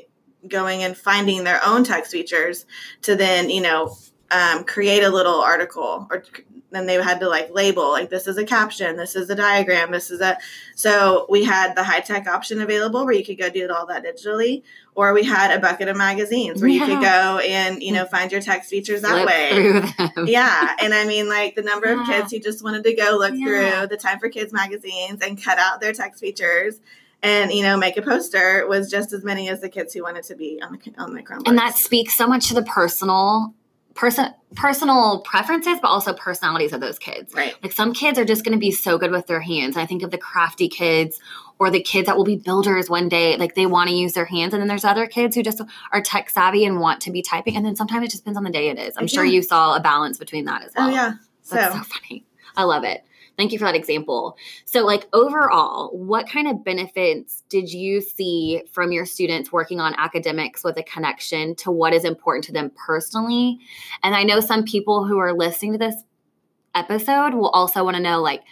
going 0.47 0.81
and 0.83 0.97
finding 0.97 1.43
their 1.43 1.59
own 1.63 1.83
text 1.83 2.11
features 2.11 2.65
to 3.03 3.15
then 3.15 3.51
you 3.51 3.61
know 3.61 3.95
um, 4.31 4.63
create 4.63 5.03
a 5.03 5.09
little 5.09 5.41
article 5.41 6.07
or 6.09 6.23
then 6.71 6.85
they 6.85 6.95
had 6.95 7.19
to 7.19 7.27
like 7.29 7.49
label 7.53 7.89
like 7.91 8.09
this 8.09 8.27
is 8.27 8.37
a 8.37 8.43
caption 8.45 8.95
this 8.95 9.15
is 9.15 9.29
a 9.29 9.35
diagram 9.35 9.91
this 9.91 10.09
is 10.09 10.21
a 10.21 10.37
so 10.75 11.25
we 11.29 11.43
had 11.43 11.75
the 11.75 11.83
high 11.83 11.99
tech 11.99 12.27
option 12.27 12.61
available 12.61 13.03
where 13.05 13.13
you 13.13 13.23
could 13.23 13.37
go 13.37 13.49
do 13.49 13.63
it 13.63 13.69
all 13.71 13.85
that 13.85 14.03
digitally 14.03 14.63
or 14.95 15.13
we 15.13 15.23
had 15.23 15.55
a 15.55 15.59
bucket 15.59 15.87
of 15.87 15.95
magazines 15.97 16.61
where 16.61 16.69
you 16.69 16.79
could 16.85 17.01
go 17.01 17.39
and 17.39 17.83
you 17.83 17.91
know 17.91 18.05
find 18.05 18.31
your 18.31 18.41
text 18.41 18.69
features 18.69 19.01
that 19.01 19.23
Flip 19.23 20.25
way. 20.25 20.25
yeah 20.31 20.75
and 20.79 20.93
i 20.93 21.05
mean 21.05 21.27
like 21.29 21.55
the 21.55 21.61
number 21.61 21.87
of 21.87 22.05
kids 22.07 22.31
who 22.31 22.39
just 22.39 22.63
wanted 22.63 22.83
to 22.83 22.93
go 22.95 23.17
look 23.19 23.33
Yeah. 23.35 23.45
through 23.81 23.87
the 23.87 23.97
time 23.97 24.19
for 24.19 24.29
kids 24.29 24.51
magazines 24.53 25.21
and 25.21 25.41
cut 25.41 25.57
out 25.59 25.81
their 25.81 25.93
text 25.93 26.19
features 26.21 26.79
and 27.23 27.51
you 27.51 27.61
know 27.63 27.77
make 27.77 27.97
a 27.97 28.01
poster 28.01 28.65
was 28.67 28.89
just 28.89 29.13
as 29.13 29.23
many 29.23 29.49
as 29.49 29.61
the 29.61 29.69
kids 29.69 29.93
who 29.93 30.03
wanted 30.03 30.23
to 30.23 30.35
be 30.35 30.61
on 30.61 30.71
the 30.73 30.93
on 30.97 31.13
the 31.13 31.21
chromebooks. 31.21 31.47
And 31.47 31.57
that 31.57 31.75
speaks 31.77 32.15
so 32.15 32.27
much 32.27 32.47
to 32.47 32.53
the 32.55 32.63
personal 32.63 33.53
person 33.95 34.33
personal 34.55 35.21
preferences, 35.21 35.79
but 35.81 35.87
also 35.87 36.13
personalities 36.13 36.73
of 36.73 36.81
those 36.81 36.99
kids. 36.99 37.33
right 37.33 37.55
Like 37.63 37.71
some 37.71 37.93
kids 37.93 38.19
are 38.19 38.25
just 38.25 38.43
going 38.43 38.53
to 38.53 38.59
be 38.59 38.71
so 38.71 38.97
good 38.97 39.11
with 39.11 39.27
their 39.27 39.41
hands. 39.41 39.77
I 39.77 39.85
think 39.85 40.03
of 40.03 40.11
the 40.11 40.17
crafty 40.17 40.67
kids 40.67 41.19
or 41.59 41.69
the 41.69 41.81
kids 41.81 42.07
that 42.07 42.17
will 42.17 42.25
be 42.25 42.35
builders 42.35 42.89
one 42.89 43.07
day. 43.07 43.37
Like 43.37 43.55
they 43.55 43.65
want 43.65 43.89
to 43.89 43.95
use 43.95 44.13
their 44.13 44.25
hands. 44.25 44.53
And 44.53 44.61
then 44.61 44.67
there's 44.67 44.83
other 44.83 45.07
kids 45.07 45.35
who 45.35 45.43
just 45.43 45.61
are 45.91 46.01
tech 46.01 46.29
savvy 46.29 46.65
and 46.65 46.79
want 46.79 47.01
to 47.01 47.11
be 47.11 47.21
typing. 47.21 47.55
And 47.55 47.65
then 47.65 47.75
sometimes 47.75 48.05
it 48.05 48.11
just 48.11 48.23
depends 48.23 48.37
on 48.37 48.43
the 48.43 48.49
day 48.49 48.69
it 48.69 48.79
is. 48.79 48.95
I'm 48.97 49.07
sure 49.07 49.23
you 49.23 49.41
saw 49.41 49.75
a 49.75 49.79
balance 49.79 50.17
between 50.17 50.45
that 50.45 50.63
as 50.63 50.71
oh, 50.75 50.81
well. 50.81 50.89
oh 50.89 50.93
yeah 50.93 51.13
So 51.43 51.55
that's 51.55 51.75
so 51.75 51.83
funny. 51.83 52.25
I 52.55 52.63
love 52.63 52.83
it. 52.83 53.03
Thank 53.37 53.51
you 53.51 53.57
for 53.57 53.65
that 53.65 53.75
example. 53.75 54.37
So, 54.65 54.85
like, 54.85 55.07
overall, 55.13 55.89
what 55.97 56.29
kind 56.29 56.47
of 56.47 56.63
benefits 56.63 57.43
did 57.49 57.71
you 57.71 58.01
see 58.01 58.61
from 58.71 58.91
your 58.91 59.05
students 59.05 59.51
working 59.51 59.79
on 59.79 59.95
academics 59.97 60.63
with 60.63 60.77
a 60.77 60.83
connection 60.83 61.55
to 61.55 61.71
what 61.71 61.93
is 61.93 62.03
important 62.03 62.43
to 62.45 62.51
them 62.51 62.71
personally? 62.85 63.59
And 64.03 64.15
I 64.15 64.23
know 64.23 64.41
some 64.41 64.63
people 64.63 65.05
who 65.05 65.17
are 65.17 65.33
listening 65.33 65.71
to 65.71 65.77
this 65.79 65.95
episode 66.75 67.33
will 67.33 67.49
also 67.49 67.83
want 67.83 67.95
to 67.95 68.03
know, 68.03 68.21
like, 68.21 68.43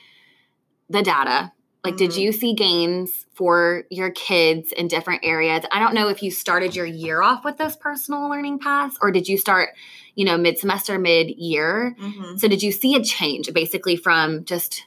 the 0.89 1.03
data. 1.03 1.51
Like, 1.83 1.95
did 1.95 2.11
Mhm. 2.11 2.17
you 2.21 2.31
see 2.33 2.53
gains 2.53 3.25
for 3.33 3.85
your 3.89 4.09
kids 4.11 4.73
in 4.73 4.87
different 4.89 5.21
areas? 5.23 5.63
I 5.71 5.79
don't 5.79 5.93
know 5.93 6.09
if 6.09 6.21
you 6.21 6.29
started 6.29 6.75
your 6.75 6.85
year 6.85 7.21
off 7.21 7.45
with 7.45 7.57
those 7.57 7.77
personal 7.77 8.29
learning 8.29 8.59
paths 8.59 8.97
or 9.01 9.11
did 9.11 9.29
you 9.29 9.37
start, 9.37 9.69
you 10.15 10.25
know, 10.25 10.37
mid 10.37 10.57
semester, 10.57 10.99
mid 10.99 11.29
year? 11.29 11.95
hmm 11.97 12.35
So 12.37 12.47
did 12.49 12.61
you 12.61 12.71
see 12.73 12.95
a 12.95 13.03
change 13.03 13.51
basically 13.53 13.95
from 13.95 14.43
just 14.43 14.83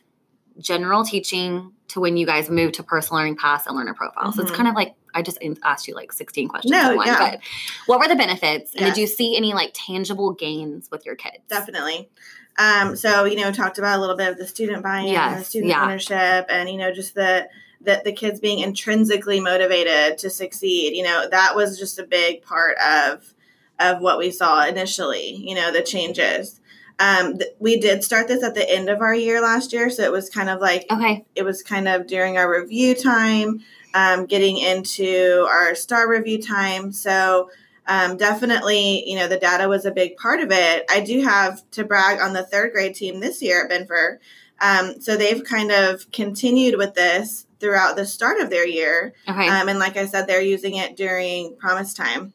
general 0.58 1.02
teaching 1.02 1.72
to 1.88 2.00
when 2.00 2.18
you 2.18 2.26
guys 2.26 2.50
moved 2.50 2.74
to 2.74 2.82
personal 2.82 3.18
learning 3.20 3.36
paths 3.36 3.66
and 3.66 3.74
learner 3.74 3.94
profiles? 3.94 4.36
So 4.36 4.42
it's 4.42 4.50
kind 4.50 4.68
of 4.68 4.74
like 4.74 4.94
I 5.14 5.22
just 5.22 5.38
asked 5.62 5.88
you 5.88 5.94
like 5.94 6.12
16 6.12 6.48
questions 6.48 6.72
No, 6.72 6.90
in 6.90 6.96
one. 6.96 7.06
yeah. 7.06 7.18
But 7.18 7.40
what 7.86 8.00
were 8.00 8.08
the 8.08 8.16
benefits? 8.16 8.74
And 8.74 8.84
Yes. 8.86 8.94
did 8.96 9.00
you 9.00 9.06
see 9.06 9.34
any 9.36 9.54
like 9.54 9.72
tangible 9.74 10.32
gains 10.34 10.90
with 10.90 11.06
your 11.06 11.16
kids? 11.16 11.38
definitely 11.48 12.10
um, 12.58 12.94
so 12.96 13.24
you 13.24 13.36
know 13.36 13.50
talked 13.52 13.78
about 13.78 13.98
a 13.98 14.00
little 14.00 14.16
bit 14.16 14.30
of 14.30 14.38
the 14.38 14.46
student 14.46 14.82
buy-in 14.82 15.14
and 15.14 15.40
the 15.40 15.44
student 15.44 15.70
yeah. 15.70 15.82
ownership 15.84 16.46
and 16.48 16.68
you 16.68 16.76
know 16.76 16.92
just 16.92 17.14
the 17.14 17.48
that 17.80 18.04
the 18.04 18.12
kids 18.12 18.38
being 18.40 18.60
intrinsically 18.60 19.40
motivated 19.40 20.18
to 20.18 20.30
succeed 20.30 20.94
you 20.94 21.02
know 21.02 21.28
that 21.30 21.56
was 21.56 21.78
just 21.78 21.98
a 21.98 22.04
big 22.04 22.42
part 22.42 22.76
of 22.78 23.34
of 23.80 24.00
what 24.00 24.18
we 24.18 24.30
saw 24.30 24.64
initially 24.66 25.34
you 25.34 25.54
know 25.54 25.72
the 25.72 25.82
changes 25.82 26.60
um, 26.98 27.38
th- 27.38 27.50
we 27.58 27.80
did 27.80 28.04
start 28.04 28.28
this 28.28 28.44
at 28.44 28.54
the 28.54 28.70
end 28.70 28.88
of 28.88 29.00
our 29.00 29.14
year 29.14 29.40
last 29.40 29.72
year 29.72 29.90
so 29.90 30.02
it 30.04 30.12
was 30.12 30.28
kind 30.28 30.48
of 30.48 30.60
like 30.60 30.84
Okay. 30.90 31.24
it 31.34 31.42
was 31.42 31.62
kind 31.62 31.88
of 31.88 32.06
during 32.06 32.36
our 32.36 32.48
review 32.60 32.94
time, 32.94 33.60
um, 33.94 34.26
getting 34.26 34.58
into 34.58 35.46
our 35.50 35.74
STAAR 35.74 36.08
review 36.08 36.40
time. 36.40 36.92
So 36.92 37.50
um, 37.86 38.16
definitely, 38.16 39.08
you 39.08 39.16
know, 39.16 39.28
the 39.28 39.38
data 39.38 39.68
was 39.68 39.84
a 39.84 39.90
big 39.90 40.16
part 40.16 40.40
of 40.40 40.50
it. 40.52 40.84
I 40.90 41.00
do 41.00 41.22
have 41.22 41.68
to 41.72 41.84
brag 41.84 42.20
on 42.20 42.32
the 42.32 42.44
third 42.44 42.72
grade 42.72 42.94
team 42.94 43.20
this 43.20 43.42
year 43.42 43.64
at 43.64 43.70
Benfer. 43.70 44.18
Um, 44.60 45.00
so 45.00 45.16
they've 45.16 45.42
kind 45.42 45.72
of 45.72 46.10
continued 46.12 46.78
with 46.78 46.94
this 46.94 47.46
throughout 47.58 47.96
the 47.96 48.06
start 48.06 48.40
of 48.40 48.50
their 48.50 48.66
year. 48.66 49.14
Okay. 49.28 49.48
Um, 49.48 49.68
and 49.68 49.78
like 49.78 49.96
I 49.96 50.06
said, 50.06 50.26
they're 50.26 50.40
using 50.40 50.76
it 50.76 50.96
during 50.96 51.56
promise 51.56 51.94
time. 51.94 52.32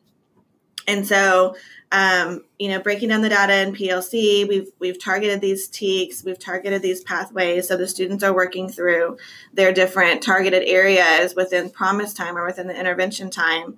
And 0.87 1.05
so, 1.05 1.55
um, 1.91 2.43
you 2.59 2.69
know, 2.69 2.79
breaking 2.81 3.09
down 3.09 3.21
the 3.21 3.29
data 3.29 3.61
in 3.61 3.73
PLC, 3.73 4.47
we've 4.47 4.69
we've 4.79 5.01
targeted 5.01 5.41
these 5.41 5.69
TEKS, 5.69 6.23
we've 6.23 6.39
targeted 6.39 6.81
these 6.81 7.01
pathways, 7.01 7.67
so 7.67 7.77
the 7.77 7.87
students 7.87 8.23
are 8.23 8.33
working 8.33 8.69
through 8.69 9.17
their 9.53 9.73
different 9.73 10.21
targeted 10.21 10.63
areas 10.63 11.35
within 11.35 11.69
promise 11.69 12.13
time 12.13 12.37
or 12.37 12.45
within 12.45 12.67
the 12.67 12.77
intervention 12.77 13.29
time, 13.29 13.77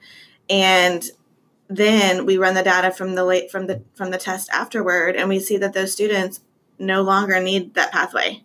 and 0.49 1.10
then 1.69 2.25
we 2.25 2.38
run 2.38 2.55
the 2.55 2.63
data 2.63 2.91
from 2.91 3.15
the 3.15 3.23
late 3.23 3.51
from 3.51 3.67
the 3.67 3.84
from 3.95 4.12
the 4.12 4.17
test 4.17 4.49
afterward, 4.51 5.15
and 5.15 5.29
we 5.29 5.39
see 5.39 5.58
that 5.58 5.73
those 5.73 5.91
students 5.93 6.41
no 6.79 7.01
longer 7.01 7.39
need 7.41 7.73
that 7.75 7.91
pathway 7.91 8.43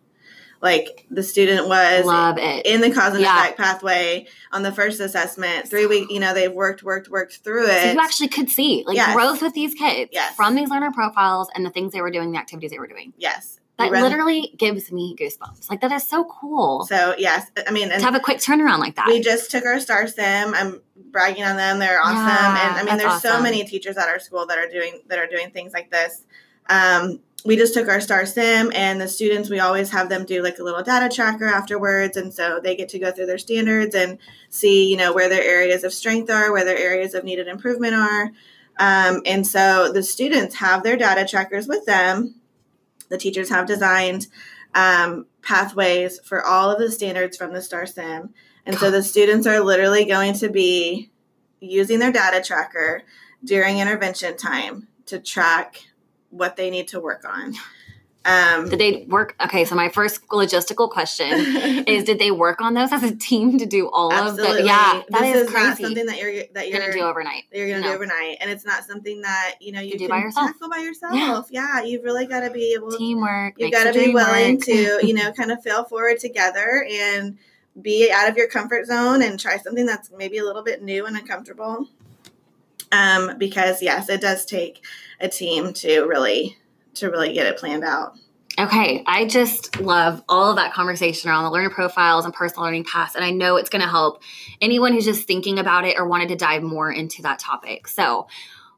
like 0.60 1.04
the 1.10 1.22
student 1.22 1.68
was 1.68 2.04
Love 2.06 2.38
it. 2.38 2.64
in 2.64 2.80
the 2.80 2.90
cause 2.90 3.12
and 3.12 3.20
Yeah. 3.22 3.38
effect 3.38 3.58
pathway 3.58 4.26
on 4.50 4.62
the 4.62 4.72
first 4.72 4.98
assessment 4.98 5.68
three 5.68 5.86
week 5.86 6.10
you 6.10 6.18
know 6.18 6.32
they've 6.34 6.50
worked 6.52 6.82
worked 6.82 7.08
worked 7.08 7.36
through 7.44 7.66
it 7.66 7.82
So 7.82 7.92
you 7.92 8.00
actually 8.00 8.28
could 8.28 8.48
see 8.48 8.82
like 8.86 8.96
Yes. 8.96 9.14
growth 9.14 9.42
with 9.42 9.52
these 9.54 9.74
kids 9.74 10.10
Yes. 10.12 10.34
from 10.34 10.54
these 10.54 10.70
learner 10.70 10.90
profiles 10.90 11.48
and 11.54 11.64
the 11.66 11.70
things 11.70 11.92
they 11.92 12.00
were 12.00 12.10
doing, 12.10 12.32
the 12.32 12.38
activities 12.38 12.70
they 12.70 12.78
were 12.78 12.86
doing. 12.88 13.12
yes 13.18 13.60
That 13.76 13.90
run- 13.90 14.02
literally 14.02 14.54
gives 14.56 14.92
me 14.92 15.16
goosebumps. 15.18 15.68
Like 15.68 15.80
that 15.80 15.90
is 15.90 16.06
so 16.06 16.24
cool. 16.24 16.84
So 16.84 17.14
yes 17.18 17.50
i 17.66 17.72
mean 17.72 17.90
and 17.90 17.98
to 18.00 18.04
have 18.04 18.14
a 18.14 18.20
quick 18.20 18.38
turnaround 18.38 18.78
like 18.78 18.94
that. 18.96 19.06
we 19.08 19.20
just 19.20 19.50
took 19.50 19.64
our 19.64 19.80
STAAR 19.80 20.06
sim. 20.06 20.54
I'm 20.54 20.80
bragging 21.10 21.42
on 21.44 21.56
them. 21.56 21.78
They're 21.80 22.00
awesome. 22.00 22.16
Yeah, 22.16 22.78
and 22.80 22.88
i 22.88 22.92
mean 22.92 22.98
there's 22.98 23.20
so 23.20 23.42
many 23.42 23.64
teachers 23.64 23.96
at 23.96 24.08
our 24.08 24.20
school 24.20 24.46
that 24.46 24.58
are 24.58 24.68
doing 24.68 25.00
that 25.08 25.18
are 25.18 25.26
doing 25.26 25.50
things 25.50 25.72
like 25.72 25.90
this. 25.90 26.24
Um, 26.68 27.20
we 27.44 27.56
just 27.56 27.74
took 27.74 27.88
our 27.88 28.00
STAAR 28.00 28.26
sim 28.26 28.72
and 28.74 29.00
the 29.00 29.08
students 29.08 29.50
we 29.50 29.58
always 29.58 29.90
have 29.90 30.08
them 30.08 30.24
do 30.24 30.42
like 30.42 30.58
a 30.58 30.62
little 30.62 30.82
data 30.82 31.14
tracker 31.14 31.46
afterwards. 31.46 32.16
And 32.16 32.32
so 32.32 32.60
they 32.62 32.76
get 32.76 32.88
to 32.90 32.98
go 32.98 33.10
through 33.10 33.26
their 33.26 33.38
standards 33.38 33.94
and 33.94 34.18
see 34.50 34.88
you 34.88 34.96
know 34.96 35.12
where 35.12 35.28
their 35.28 35.42
areas 35.42 35.82
of 35.82 35.92
strength 35.92 36.30
are 36.30 36.52
where 36.52 36.64
their 36.64 36.78
areas 36.78 37.12
of 37.14 37.24
needed 37.24 37.48
improvement 37.48 37.94
are. 37.94 38.30
Um, 38.78 39.22
and 39.26 39.46
so 39.46 39.92
the 39.92 40.02
students 40.02 40.54
have 40.56 40.82
their 40.84 40.96
data 40.96 41.26
trackers 41.28 41.66
with 41.66 41.84
them 41.86 42.36
the 43.14 43.18
teachers 43.18 43.48
have 43.48 43.66
designed 43.66 44.26
um, 44.74 45.26
pathways 45.40 46.18
for 46.24 46.44
all 46.44 46.68
of 46.68 46.80
the 46.80 46.90
standards 46.90 47.36
from 47.36 47.52
the 47.52 47.62
STAAR 47.62 47.86
sim 47.86 48.34
and 48.66 48.76
so 48.76 48.90
the 48.90 49.02
students 49.02 49.46
are 49.46 49.60
literally 49.60 50.04
going 50.04 50.34
to 50.34 50.48
be 50.48 51.10
using 51.60 51.98
their 51.98 52.12
data 52.12 52.42
tracker 52.44 53.02
during 53.44 53.78
intervention 53.78 54.36
time 54.36 54.88
to 55.06 55.18
track 55.18 55.84
what 56.30 56.56
they 56.56 56.70
need 56.70 56.88
to 56.88 57.00
work 57.00 57.24
on. 57.24 57.54
Um, 58.26 58.70
Did 58.70 58.78
they 58.78 59.04
work? 59.08 59.36
Okay, 59.44 59.66
so 59.66 59.74
my 59.74 59.90
first 59.90 60.26
logistical 60.28 60.88
question 60.90 61.28
is: 61.86 62.04
Did 62.04 62.18
they 62.18 62.30
work 62.30 62.62
on 62.62 62.72
those 62.72 62.90
as 62.90 63.02
a 63.02 63.14
team 63.14 63.58
to 63.58 63.66
do 63.66 63.90
all 63.90 64.10
absolutely, 64.12 64.46
of 64.50 64.56
the? 64.56 64.64
Yeah, 64.64 65.02
that 65.10 65.20
this 65.20 65.36
is, 65.36 65.42
is, 65.48 65.52
not 65.52 65.62
crazy. 65.62 65.82
something 65.82 66.06
that 66.06 66.18
you're 66.18 66.44
that 66.54 66.68
You're 66.70 66.80
gonna 66.80 66.92
do 66.92 67.00
overnight. 67.00 67.42
you're 67.52 67.68
gonna 67.68 67.80
No. 67.82 67.88
do 67.88 67.94
overnight, 67.94 68.38
and 68.40 68.50
it's 68.50 68.64
not 68.64 68.84
something 68.84 69.20
that 69.20 69.56
you 69.60 69.72
know 69.72 69.80
you 69.80 69.92
You 69.92 69.98
do 69.98 70.08
by 70.08 70.20
yourself. 70.20 70.46
tackle 70.52 70.70
by 70.70 70.78
yourself. 70.78 71.48
Yeah, 71.50 71.82
you've 71.82 72.02
really 72.02 72.26
got 72.26 72.40
to 72.40 72.50
be 72.50 72.72
able. 72.74 72.96
Teamwork. 72.96 73.54
you 73.58 73.70
got 73.70 73.92
to 73.92 73.98
be 73.98 74.14
willing 74.14 74.54
work. 74.56 74.64
to 74.64 75.06
you 75.06 75.12
know 75.12 75.30
kind 75.36 75.52
of 75.52 75.62
fail 75.62 75.84
forward 75.84 76.18
together 76.18 76.86
and 76.90 77.36
be 77.82 78.10
out 78.10 78.28
of 78.30 78.36
your 78.38 78.48
comfort 78.48 78.86
zone 78.86 79.20
and 79.20 79.38
try 79.38 79.58
something 79.58 79.84
that's 79.84 80.10
maybe 80.16 80.38
a 80.38 80.44
little 80.44 80.62
bit 80.62 80.80
new 80.82 81.04
and 81.06 81.16
uncomfortable 81.16 81.88
um, 82.92 83.36
because 83.36 83.82
yes 83.82 84.08
it 84.08 84.20
does 84.20 84.44
take 84.46 84.82
a 85.20 85.28
team 85.28 85.72
to 85.72 86.02
really 86.04 86.56
to 86.94 87.10
really 87.10 87.32
get 87.32 87.46
it 87.46 87.56
planned 87.58 87.84
out 87.84 88.16
Okay, 88.56 89.02
I 89.04 89.24
just 89.26 89.80
love 89.80 90.22
all 90.28 90.50
of 90.50 90.56
that 90.56 90.72
conversation 90.72 91.28
around 91.28 91.42
the 91.42 91.50
learner 91.50 91.70
profiles 91.70 92.24
and 92.24 92.32
personal 92.32 92.62
learning 92.64 92.84
paths, 92.84 93.16
and 93.16 93.24
I 93.24 93.32
know 93.32 93.56
it's 93.56 93.68
going 93.68 93.82
to 93.82 93.88
help 93.88 94.22
anyone 94.60 94.92
who's 94.92 95.04
just 95.04 95.26
thinking 95.26 95.58
about 95.58 95.84
it 95.84 95.98
or 95.98 96.06
wanted 96.06 96.28
to 96.28 96.36
dive 96.36 96.62
more 96.62 96.88
into 96.92 97.20
that 97.22 97.40
topic. 97.40 97.88
So, 97.88 98.28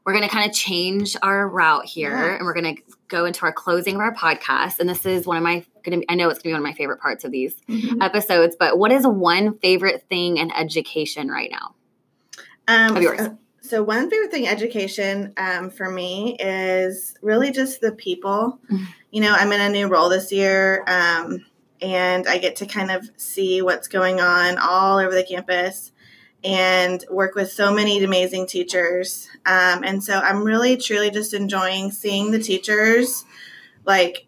we're 0.03 0.13
going 0.13 0.23
to 0.23 0.33
kind 0.33 0.49
of 0.49 0.55
change 0.55 1.15
our 1.21 1.47
route 1.47 1.85
here, 1.85 2.09
Yeah. 2.09 2.35
and 2.37 2.45
we're 2.45 2.55
going 2.55 2.77
to 2.77 2.81
go 3.07 3.25
into 3.25 3.43
our 3.43 3.51
closing 3.53 3.93
of 3.93 4.01
our 4.01 4.15
podcast. 4.15 4.79
And 4.79 4.89
this 4.89 5.05
is 5.05 5.27
one 5.27 5.37
of 5.37 5.43
my 5.43 5.63
going 5.83 5.99
to 6.01 6.11
I 6.11 6.15
know 6.15 6.29
it's 6.29 6.39
going 6.39 6.53
to 6.53 6.57
be 6.57 6.59
one 6.59 6.61
of 6.61 6.63
my 6.63 6.73
favorite 6.73 6.99
parts 6.99 7.23
of 7.23 7.31
these 7.31 7.53
episodes. 8.01 8.55
But 8.57 8.79
what 8.79 8.91
is 8.91 9.05
one 9.05 9.59
favorite 9.59 10.05
thing 10.09 10.37
in 10.37 10.49
education 10.53 11.27
right 11.27 11.51
now? 11.51 11.75
Um, 12.67 12.95
Of 12.97 13.03
yours. 13.03 13.19
so- 13.19 13.37
So 13.67 13.83
one 13.83 14.09
favorite 14.09 14.31
thing 14.31 14.47
education 14.47 15.33
um, 15.37 15.69
for 15.69 15.89
me 15.89 16.37
is 16.39 17.15
really 17.21 17.51
just 17.51 17.81
the 17.81 17.91
people. 17.91 18.59
Mhm. 18.71 18.87
You 19.11 19.21
know, 19.21 19.33
I'm 19.33 19.51
in 19.51 19.61
a 19.61 19.69
new 19.69 19.87
role 19.87 20.09
this 20.09 20.31
year, 20.31 20.83
um, 20.87 21.45
and 21.81 22.27
I 22.27 22.37
get 22.37 22.55
to 22.57 22.65
kind 22.65 22.91
of 22.91 23.09
see 23.17 23.61
what's 23.61 23.87
going 23.87 24.19
on 24.21 24.57
all 24.57 24.99
over 24.99 25.13
the 25.13 25.23
campus 25.23 25.91
and 26.43 27.03
work 27.09 27.35
with 27.35 27.51
so 27.51 27.73
many 27.73 28.03
amazing 28.03 28.47
teachers. 28.47 29.27
Um, 29.45 29.83
and 29.83 30.03
so 30.03 30.19
I'm 30.19 30.43
really 30.43 30.77
truly 30.77 31.09
just 31.11 31.33
enjoying 31.33 31.91
seeing 31.91 32.31
the 32.31 32.39
teachers 32.39 33.25
like 33.85 34.27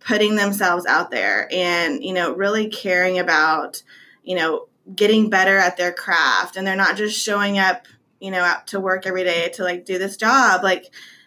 putting 0.00 0.36
themselves 0.36 0.84
out 0.86 1.10
there 1.10 1.48
and 1.50 2.04
you 2.04 2.12
know 2.12 2.32
really 2.34 2.68
caring 2.68 3.18
about 3.18 3.82
you 4.22 4.36
know 4.36 4.68
getting 4.94 5.30
better 5.30 5.56
at 5.56 5.76
their 5.78 5.92
craft 5.92 6.56
and 6.56 6.66
they're 6.66 6.76
not 6.76 6.96
just 6.96 7.18
showing 7.18 7.58
up 7.58 7.86
you 8.24 8.30
know 8.30 8.40
out 8.40 8.66
to 8.68 8.80
work 8.80 9.06
every 9.06 9.22
day 9.22 9.50
to 9.50 9.62
like 9.62 9.84
do 9.84 9.98
this 9.98 10.16
job 10.16 10.62
like 10.62 10.86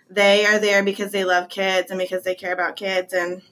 they 0.10 0.48
are 0.48 0.58
there 0.58 0.84
because 0.84 1.12
they 1.12 1.24
love 1.24 1.48
kids 1.48 1.92
and 1.92 2.00
because 2.00 2.24
they 2.24 2.34
care 2.34 2.54
about 2.54 2.76
kids 2.76 3.14
and 3.14 3.44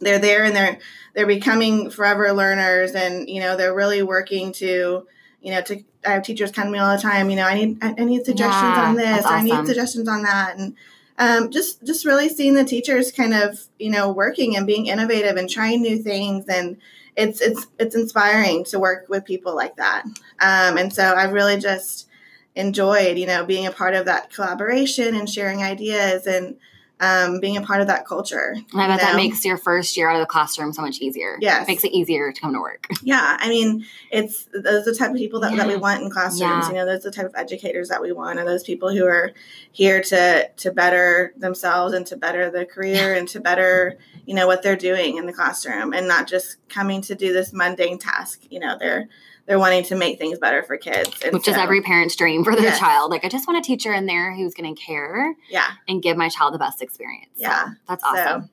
they're 0.00 0.18
there 0.18 0.44
and 0.44 0.56
they're 0.56 0.78
they're 1.14 1.26
becoming 1.26 1.90
forever 1.90 2.32
learners 2.32 2.94
and 2.94 3.28
you 3.28 3.40
know 3.40 3.58
they're 3.58 3.74
really 3.74 4.02
working 4.02 4.52
to 4.52 5.06
you 5.42 5.52
know 5.52 5.60
to 5.60 5.84
i 6.06 6.12
have 6.12 6.22
teachers 6.22 6.50
come 6.50 6.64
to 6.64 6.70
me 6.70 6.78
all 6.78 6.96
the 6.96 7.02
time 7.02 7.28
you 7.28 7.36
know 7.36 7.44
i 7.44 7.54
need 7.54 7.76
i, 7.82 7.92
need 7.92 8.24
suggestions 8.24 8.76
Yeah, 8.76 8.88
on 8.88 8.96
this 8.96 9.26
or 9.26 9.28
i 9.28 9.42
need 9.42 9.66
suggestions 9.66 10.08
on 10.08 10.22
that 10.22 10.56
and 10.56 10.74
um, 11.18 11.50
just 11.50 11.84
just 11.84 12.06
really 12.06 12.30
seeing 12.30 12.54
the 12.54 12.64
teachers 12.64 13.12
kind 13.12 13.34
of 13.34 13.60
you 13.78 13.90
know 13.90 14.10
working 14.10 14.56
and 14.56 14.66
being 14.66 14.86
innovative 14.86 15.36
and 15.36 15.48
trying 15.48 15.82
new 15.82 16.02
things 16.02 16.46
and 16.48 16.78
it's 17.16 17.42
it's 17.42 17.66
it's 17.78 17.94
inspiring 17.94 18.64
to 18.64 18.78
work 18.78 19.10
with 19.10 19.26
people 19.26 19.54
like 19.54 19.76
that 19.76 20.04
um, 20.40 20.78
and 20.78 20.90
so 20.90 21.14
i've 21.14 21.32
really 21.32 21.58
just 21.58 22.08
enjoyed 22.54 23.18
you 23.18 23.26
know 23.26 23.44
being 23.44 23.66
a 23.66 23.72
part 23.72 23.94
of 23.94 24.04
that 24.06 24.32
collaboration 24.32 25.14
and 25.14 25.28
sharing 25.28 25.62
ideas 25.62 26.26
and 26.26 26.56
um, 27.02 27.40
being 27.40 27.56
a 27.56 27.62
part 27.62 27.80
of 27.80 27.88
that 27.88 28.06
culture 28.06 28.54
And 28.72 28.80
I 28.80 28.86
bet 28.86 29.00
you 29.00 29.06
that 29.06 29.16
makes 29.16 29.44
your 29.44 29.56
first 29.56 29.96
year 29.96 30.08
out 30.08 30.14
of 30.14 30.22
the 30.22 30.26
classroom 30.26 30.72
so 30.72 30.82
much 30.82 31.00
easier. 31.00 31.36
Yes. 31.40 31.66
Makes 31.66 31.82
it 31.82 31.90
easier 31.90 32.30
to 32.30 32.40
come 32.40 32.52
to 32.54 32.60
work. 32.60 32.86
Yeah, 33.04 33.36
I 33.40 33.48
mean, 33.48 33.84
it's 34.12 34.48
those 34.54 34.86
are 34.86 34.92
the 34.92 34.96
type 34.96 35.10
of 35.10 35.16
people 35.16 35.40
that, 35.40 35.56
that 35.56 35.66
we 35.66 35.74
want 35.74 36.02
in 36.02 36.10
classrooms. 36.10 36.40
Yeah. 36.40 36.68
You 36.68 36.74
know, 36.74 36.86
those 36.86 37.04
are 37.04 37.10
the 37.10 37.16
type 37.16 37.26
of 37.26 37.34
educators 37.34 37.88
that 37.88 38.00
we 38.00 38.12
want, 38.12 38.38
and 38.38 38.46
those 38.46 38.62
people 38.62 38.92
who 38.92 39.04
are 39.04 39.32
here 39.72 40.00
to 40.00 40.48
to 40.48 40.70
better 40.70 41.34
themselves 41.36 41.94
and 41.94 42.06
to 42.06 42.16
better 42.16 42.48
their 42.48 42.64
career 42.64 43.14
and 43.14 43.26
to 43.30 43.40
better, 43.40 43.98
you 44.24 44.36
know, 44.36 44.46
what 44.46 44.62
they're 44.62 44.76
doing 44.76 45.16
in 45.16 45.26
the 45.26 45.32
classroom, 45.32 45.92
and 45.92 46.06
not 46.06 46.28
just 46.28 46.56
coming 46.68 47.02
to 47.02 47.16
do 47.16 47.32
this 47.32 47.52
mundane 47.52 47.98
task. 47.98 48.42
You 48.48 48.60
know, 48.60 48.76
they're 48.78 49.08
they're 49.46 49.58
wanting 49.58 49.84
to 49.84 49.96
make 49.96 50.18
things 50.18 50.38
better 50.38 50.62
for 50.62 50.76
kids, 50.76 51.10
and 51.24 51.32
Which 51.34 51.48
is 51.48 51.56
every 51.56 51.80
parent's 51.82 52.14
dream 52.16 52.44
for 52.44 52.54
their 52.54 52.64
Yes. 52.64 52.78
child. 52.78 53.10
Like, 53.10 53.24
I 53.24 53.28
just 53.28 53.46
want 53.48 53.58
a 53.58 53.66
teacher 53.66 53.92
in 53.92 54.06
there 54.06 54.34
who's 54.34 54.54
going 54.54 54.74
to 54.74 54.80
care 54.80 55.34
yeah, 55.50 55.68
and 55.88 56.02
give 56.02 56.16
my 56.16 56.28
child 56.28 56.54
the 56.54 56.58
best 56.58 56.80
experience. 56.82 57.30
So, 57.36 57.42
Yeah. 57.42 57.68
that's 57.88 58.02
So- 58.02 58.08
awesome. 58.10 58.50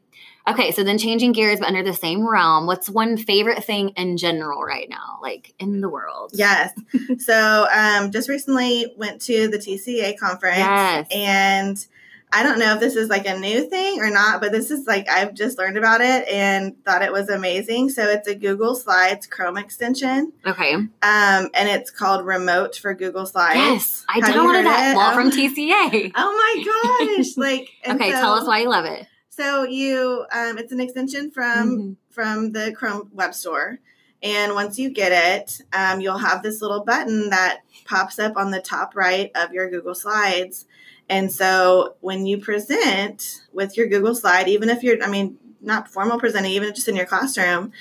Okay, 0.48 0.72
so 0.72 0.84
then 0.84 0.98
changing 0.98 1.34
gears, 1.34 1.60
but 1.60 1.68
under 1.68 1.84
the 1.84 1.94
same 1.94 2.28
realm, 2.28 2.66
what's 2.66 2.90
one 2.90 3.18
favorite 3.18 3.64
thing 3.64 3.90
in 3.90 4.18
general 4.18 4.64
right 4.64 4.90
now, 4.90 5.20
like 5.22 5.54
in 5.60 5.82
the 5.82 5.90
world? 5.90 6.32
yes. 6.34 6.72
so, 7.20 7.68
um, 7.72 8.10
just 8.12 8.28
recently 8.30 8.92
went 8.98 9.22
to 9.24 9.48
the 9.48 9.58
TCEA 9.60 10.18
conference, 10.18 10.58
Yes. 10.58 11.08
and 11.12 11.86
I 12.32 12.44
don't 12.44 12.60
know 12.60 12.74
if 12.76 12.80
this 12.80 12.96
is 12.96 13.10
like 13.10 13.26
a 13.26 13.40
new 13.40 13.68
thing 13.70 14.00
or 14.02 14.12
not, 14.12 14.40
but 14.40 14.52
this 14.52 14.70
is 14.70 14.86
like 14.86 15.10
I've 15.10 15.34
just 15.34 15.58
learned 15.58 15.78
about 15.78 16.02
it 16.02 16.28
and 16.28 16.76
thought 16.86 17.02
it 17.02 17.12
was 17.12 17.28
amazing. 17.30 17.90
So 17.90 18.04
it's 18.08 18.28
a 18.28 18.36
Google 18.36 18.76
Slides 18.76 19.26
Chrome 19.26 19.58
extension, 19.58 20.32
Okay. 20.46 20.74
um, 20.76 20.90
and 21.02 21.50
it's 21.56 21.90
called 21.90 22.26
Remote 22.26 22.76
for 22.76 22.94
Google 22.94 23.26
Slides. 23.26 23.56
Yes, 23.58 24.06
I 24.08 24.16
Have 24.20 24.36
downloaded 24.36 24.64
that 24.66 24.96
well 24.96 25.12
Oh. 25.12 25.16
from 25.16 25.32
TCEA. 25.32 26.12
Oh 26.16 27.06
my 27.06 27.16
gosh! 27.18 27.28
Like 27.38 27.70
okay, 27.88 28.12
so- 28.12 28.20
tell 28.20 28.34
us 28.34 28.46
why 28.48 28.60
you 28.60 28.70
love 28.70 28.86
it. 28.86 29.08
So 29.30 29.64
you, 29.64 30.26
um, 30.32 30.58
it's 30.58 30.72
an 30.74 30.82
extension 30.82 31.32
from 31.32 31.70
Mhm. 31.78 31.96
from 32.12 32.52
the 32.52 32.74
Chrome 32.74 33.10
Web 33.14 33.34
Store. 33.34 33.80
And 34.22 34.54
once 34.54 34.78
you 34.78 34.90
get 34.90 35.14
it, 35.14 35.62
um, 35.72 36.02
you'll 36.02 36.18
have 36.18 36.44
this 36.44 36.62
little 36.62 36.84
button 36.84 37.30
that 37.30 37.60
pops 37.86 38.20
up 38.20 38.36
on 38.36 38.52
the 38.52 38.60
top 38.62 38.94
right 38.96 39.32
of 39.34 39.54
your 39.54 39.70
Google 39.70 39.96
Slides. 39.96 40.66
And 41.10 41.32
so 41.32 41.96
when 42.02 42.26
you 42.26 42.38
present 42.38 43.42
with 43.52 43.76
your 43.76 43.88
Google 43.88 44.14
Slide, 44.14 44.48
even 44.48 44.70
if 44.70 44.84
you're, 44.84 45.04
I 45.04 45.10
mean, 45.10 45.38
not 45.62 45.88
formal 45.90 46.20
presenting, 46.20 46.52
even 46.52 46.74
just 46.74 46.88
in 46.88 46.96
your 46.96 47.06
classroom, 47.08 47.72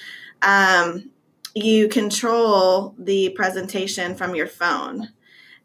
um, 0.42 1.10
you 1.54 1.88
control 1.88 2.94
the 2.98 3.30
presentation 3.30 4.14
from 4.14 4.34
your 4.34 4.46
phone. 4.46 5.08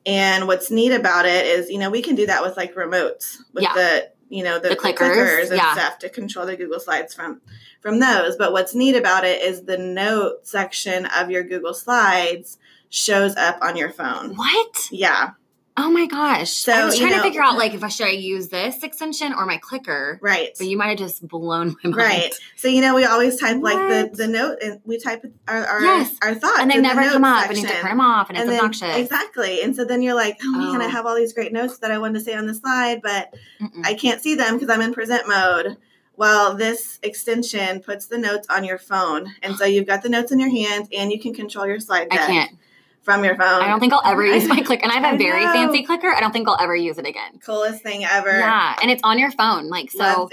And 0.06 0.48
what's 0.48 0.70
neat 0.70 0.92
about 0.92 1.26
it 1.26 1.46
is, 1.46 1.70
you 1.70 1.78
know, 1.78 1.90
we 1.90 2.02
can 2.02 2.16
do 2.16 2.26
that 2.26 2.44
with 2.44 2.58
like 2.58 2.76
remotes 2.76 3.38
with 3.54 3.64
Yeah. 3.64 3.74
the, 3.74 4.10
you 4.30 4.44
know, 4.44 4.60
the, 4.60 4.70
The 4.70 4.76
clickers, 4.76 4.98
clickers, 5.16 5.48
and 5.50 5.58
yeah. 5.58 5.74
stuff 5.74 6.00
to 6.00 6.10
control 6.10 6.46
the 6.46 6.58
Google 6.58 6.80
Slides 6.80 7.14
from 7.14 7.42
from 7.82 8.00
those. 8.00 8.36
But 8.36 8.52
what's 8.52 8.74
neat 8.76 8.96
about 8.96 9.24
it 9.26 9.42
is 9.42 9.64
the 9.64 9.78
note 9.78 10.46
section 10.48 11.06
of 11.06 11.30
your 11.30 11.44
Google 11.44 11.74
Slides 11.74 12.58
shows 12.90 13.36
up 13.36 13.58
on 13.62 13.76
your 13.78 13.90
phone. 13.92 14.36
What? 14.36 14.88
Yeah, 14.92 15.32
Oh 15.76 15.90
my 15.90 16.06
gosh. 16.06 16.52
So, 16.52 16.72
I 16.72 16.86
was 16.86 17.00
you 17.00 17.08
trying 17.08 17.18
to 17.18 17.24
figure 17.24 17.42
out 17.42 17.58
like 17.58 17.74
if 17.74 17.84
I 17.84 17.88
should 17.88 18.06
I 18.06 18.12
use 18.12 18.50
this 18.50 18.84
extension 18.84 19.34
or 19.34 19.46
my 19.48 19.58
clicker. 19.58 20.20
right. 20.22 20.50
But 20.58 20.68
you 20.68 20.78
might 20.78 20.90
have 20.90 21.00
just 21.00 21.28
blown 21.28 21.70
my 21.84 21.90
mind. 21.90 21.96
Right. 21.96 22.34
So 22.58 22.68
you 22.68 22.80
know 22.82 22.94
we 22.96 23.06
always 23.06 23.40
type 23.40 23.58
like 23.60 23.78
the, 23.78 24.16
the 24.16 24.28
note 24.28 24.58
and 24.62 24.82
we 24.86 25.00
type 25.00 25.26
our 25.48 25.66
our, 25.66 25.82
Yes. 25.82 26.16
our 26.22 26.36
thoughts 26.36 26.60
And 26.60 26.70
they 26.70 26.76
the 26.76 26.82
never 26.84 27.02
notes 27.02 27.14
come 27.14 27.24
up 27.24 27.50
and 27.50 27.58
you 27.58 27.66
have 27.66 27.76
to 27.76 27.82
print 27.82 27.92
them 27.94 28.02
off 28.02 28.30
and 28.30 28.38
it's 28.38 28.44
and 28.44 28.52
then, 28.52 28.60
obnoxious. 28.60 28.96
exactly. 28.98 29.64
And 29.64 29.76
so 29.76 29.84
then 29.84 30.04
you're 30.04 30.14
like, 30.14 30.38
oh 30.44 30.52
man, 30.52 30.82
I 30.82 30.86
Oh. 30.86 30.90
have 30.90 31.06
all 31.08 31.16
these 31.16 31.34
great 31.34 31.52
notes 31.52 31.80
that 31.80 31.90
I 31.90 31.98
wanted 31.98 32.20
to 32.20 32.26
say 32.26 32.36
on 32.36 32.46
the 32.46 32.54
slide, 32.54 33.02
but 33.02 33.34
Mm-mm. 33.60 33.84
I 33.84 33.96
can't 33.96 34.22
see 34.22 34.36
them 34.36 34.60
because 34.60 34.70
I'm 34.70 34.82
in 34.82 34.94
present 34.94 35.28
mode. 35.28 35.78
Well, 36.16 36.56
this 36.56 37.00
extension 37.02 37.80
puts 37.80 38.06
the 38.06 38.20
notes 38.20 38.46
on 38.48 38.64
your 38.64 38.78
phone. 38.78 39.34
And 39.42 39.56
so 39.58 39.66
you've 39.66 39.88
got 39.88 40.04
the 40.04 40.10
notes 40.10 40.32
in 40.32 40.40
your 40.40 40.52
hand 40.52 40.90
and 40.96 41.12
you 41.12 41.20
can 41.20 41.34
control 41.34 41.66
your 41.66 41.80
slide 41.80 42.10
I 42.12 42.16
deck 42.18 42.28
can't. 42.28 42.52
From 43.04 43.24
your 43.24 43.36
phone. 43.36 43.62
I 43.62 43.68
don't 43.68 43.80
think 43.80 43.94
I'll 43.94 44.02
ever 44.06 44.26
use 44.36 44.48
my 44.48 44.62
clicker. 44.62 44.82
And 44.84 44.92
I 44.92 44.96
have 44.96 45.16
a 45.16 45.18
very 45.18 45.44
fancy 45.46 45.84
clicker. 45.84 46.08
I 46.10 46.20
don't 46.20 46.32
think 46.32 46.48
I'll 46.48 46.58
ever 46.60 46.76
use 46.76 46.98
it 46.98 47.06
again. 47.06 47.40
Coolest 47.46 47.84
thing 47.84 48.06
ever. 48.06 48.32
Yeah. 48.40 48.76
And 48.82 48.90
it's 48.90 49.02
on 49.04 49.20
your 49.20 49.32
phone. 49.32 49.68
Like, 49.70 49.92
so. 49.92 50.30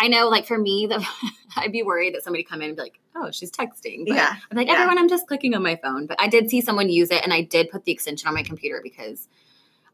I 0.00 0.06
know, 0.08 0.28
like, 0.28 0.46
for 0.46 0.58
me, 0.58 0.86
the, 0.86 1.04
I'd 1.56 1.72
be 1.72 1.82
worried 1.82 2.14
that 2.14 2.22
somebody 2.22 2.44
come 2.44 2.60
in 2.62 2.68
and 2.68 2.76
be 2.76 2.82
like, 2.82 2.98
oh, 3.16 3.30
she's 3.32 3.50
texting. 3.50 4.06
But 4.06 4.16
Yeah. 4.16 4.34
I'm 4.50 4.56
like, 4.56 4.66
Yeah. 4.68 4.74
everyone, 4.74 4.98
I'm 4.98 5.08
just 5.08 5.26
clicking 5.26 5.54
on 5.54 5.62
my 5.62 5.76
phone. 5.76 6.06
But 6.06 6.20
I 6.20 6.28
did 6.28 6.50
see 6.50 6.60
someone 6.60 6.88
use 6.88 7.10
it 7.10 7.22
and 7.24 7.32
I 7.32 7.42
did 7.42 7.70
put 7.70 7.84
the 7.84 7.92
extension 7.92 8.28
on 8.28 8.34
my 8.34 8.42
computer 8.42 8.80
because 8.82 9.26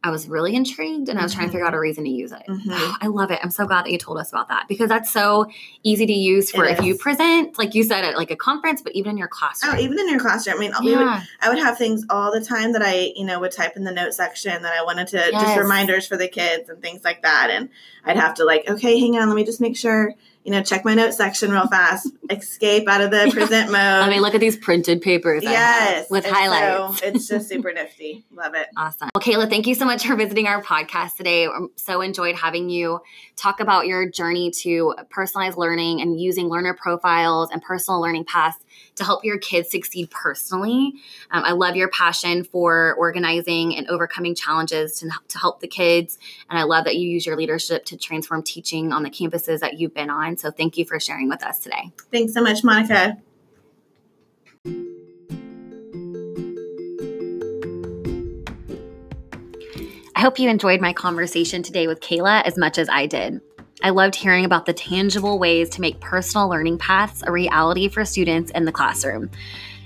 I 0.04 0.10
was 0.10 0.28
really 0.28 0.54
intrigued 0.54 1.08
and 1.08 1.18
I 1.18 1.22
was 1.22 1.32
trying 1.34 1.46
to 1.48 1.52
figure 1.52 1.66
out 1.66 1.72
a 1.72 1.80
reason 1.80 2.04
to 2.04 2.10
use 2.10 2.30
it. 2.30 2.42
Mhm. 2.46 2.94
I 3.00 3.06
love 3.06 3.30
it. 3.30 3.40
I'm 3.42 3.50
so 3.50 3.66
glad 3.66 3.86
that 3.86 3.90
you 3.90 3.96
told 3.98 4.18
us 4.18 4.30
about 4.30 4.48
that 4.48 4.66
because 4.68 4.90
that's 4.90 5.10
so 5.10 5.46
easy 5.82 6.04
to 6.04 6.12
use 6.12 6.50
for 6.50 6.66
if 6.66 6.82
you 6.82 6.94
present, 6.96 7.58
like 7.58 7.74
you 7.74 7.82
said, 7.82 8.04
at 8.04 8.14
like 8.16 8.30
a 8.30 8.36
conference, 8.36 8.82
but 8.82 8.92
even 8.94 9.12
in 9.12 9.16
your 9.16 9.28
classroom. 9.28 9.74
Oh, 9.74 9.78
even 9.80 9.98
in 9.98 10.10
your 10.10 10.20
classroom. 10.20 10.56
I 10.56 10.60
mean, 10.60 10.72
we 10.84 10.94
would. 10.94 11.08
I 11.40 11.48
would 11.48 11.58
have 11.58 11.78
things 11.78 12.04
all 12.10 12.30
the 12.30 12.44
time 12.44 12.72
that 12.72 12.82
I, 12.82 13.12
you 13.16 13.24
know, 13.24 13.40
would 13.40 13.52
type 13.52 13.76
in 13.76 13.84
the 13.84 13.92
note 13.92 14.12
section 14.12 14.62
that 14.62 14.74
I 14.78 14.84
wanted 14.84 15.08
to 15.08 15.16
Yes. 15.32 15.40
just 15.42 15.56
reminders 15.58 16.06
for 16.06 16.18
the 16.18 16.28
kids 16.28 16.68
and 16.68 16.82
things 16.82 17.02
like 17.02 17.22
that. 17.22 17.48
And 17.50 17.70
I'd 18.04 18.18
have 18.18 18.34
to 18.34 18.44
like, 18.44 18.68
okay, 18.68 19.00
hang 19.00 19.16
on, 19.18 19.28
let 19.28 19.34
me 19.36 19.44
just 19.44 19.60
make 19.60 19.76
sure, 19.76 20.12
you 20.44 20.50
know, 20.50 20.62
check 20.62 20.84
my 20.84 20.94
notes 20.94 21.16
section 21.16 21.50
real 21.50 21.66
fast, 21.66 22.08
escape 22.30 22.86
out 22.86 23.00
of 23.00 23.10
the 23.10 23.30
present 23.32 23.72
mode. 23.72 24.00
Let 24.00 24.10
me 24.10 24.20
look 24.20 24.34
at 24.34 24.40
these 24.40 24.56
printed 24.56 25.00
papers. 25.00 25.42
Yes, 25.42 26.10
with 26.10 26.26
highlights. 26.26 27.00
So 27.00 27.06
it's 27.06 27.28
just 27.28 27.48
super 27.48 27.72
nifty. 27.72 28.24
Love 28.30 28.54
it. 28.54 28.68
Awesome. 28.76 29.08
Well, 29.14 29.22
Kayla, 29.22 29.48
thank 29.48 29.66
you 29.66 29.74
so 29.74 29.86
much 29.86 30.06
for 30.06 30.14
visiting 30.16 30.46
our 30.46 30.62
podcast 30.62 31.16
today. 31.16 31.46
I'm 31.46 31.70
so 31.76 32.02
enjoyed 32.02 32.36
having 32.36 32.68
you 32.68 33.00
talk 33.36 33.60
about 33.60 33.86
your 33.86 34.08
journey 34.08 34.50
to 34.50 34.94
personalized 35.08 35.56
learning 35.56 36.02
and 36.02 36.20
using 36.20 36.48
learner 36.48 36.74
profiles 36.74 37.50
and 37.50 37.62
personal 37.62 38.00
learning 38.00 38.26
paths 38.26 38.58
to 38.96 39.04
help 39.04 39.24
your 39.24 39.38
kids 39.38 39.70
succeed 39.70 40.10
personally. 40.10 40.94
Um, 41.30 41.44
I 41.44 41.52
love 41.52 41.76
your 41.76 41.88
passion 41.88 42.44
for 42.44 42.94
organizing 42.98 43.76
and 43.76 43.88
overcoming 43.88 44.34
challenges 44.34 44.98
to, 45.00 45.10
to 45.28 45.38
help 45.38 45.60
the 45.60 45.68
kids. 45.68 46.18
And 46.48 46.58
I 46.58 46.62
love 46.62 46.84
that 46.84 46.96
you 46.96 47.08
use 47.08 47.26
your 47.26 47.36
leadership 47.36 47.84
to 47.86 47.96
transform 47.96 48.42
teaching 48.42 48.92
on 48.92 49.02
the 49.02 49.10
campuses 49.10 49.60
that 49.60 49.78
you've 49.78 49.94
been 49.94 50.10
on. 50.10 50.36
So 50.36 50.50
thank 50.50 50.78
you 50.78 50.84
for 50.84 51.00
sharing 51.00 51.28
with 51.28 51.44
us 51.44 51.58
today. 51.60 51.92
Thanks 52.12 52.34
so 52.34 52.42
much, 52.42 52.62
Monica. 52.62 53.18
I 60.16 60.20
hope 60.20 60.38
you 60.38 60.48
enjoyed 60.48 60.80
my 60.80 60.92
conversation 60.92 61.62
today 61.62 61.86
with 61.86 62.00
Kayla 62.00 62.44
as 62.44 62.56
much 62.56 62.78
as 62.78 62.88
I 62.88 63.06
did. 63.06 63.40
I 63.84 63.90
loved 63.90 64.14
hearing 64.14 64.46
about 64.46 64.64
the 64.64 64.72
tangible 64.72 65.38
ways 65.38 65.68
to 65.70 65.82
make 65.82 66.00
personal 66.00 66.48
learning 66.48 66.78
paths 66.78 67.22
a 67.26 67.30
reality 67.30 67.88
for 67.88 68.06
students 68.06 68.50
in 68.52 68.64
the 68.64 68.72
classroom, 68.72 69.30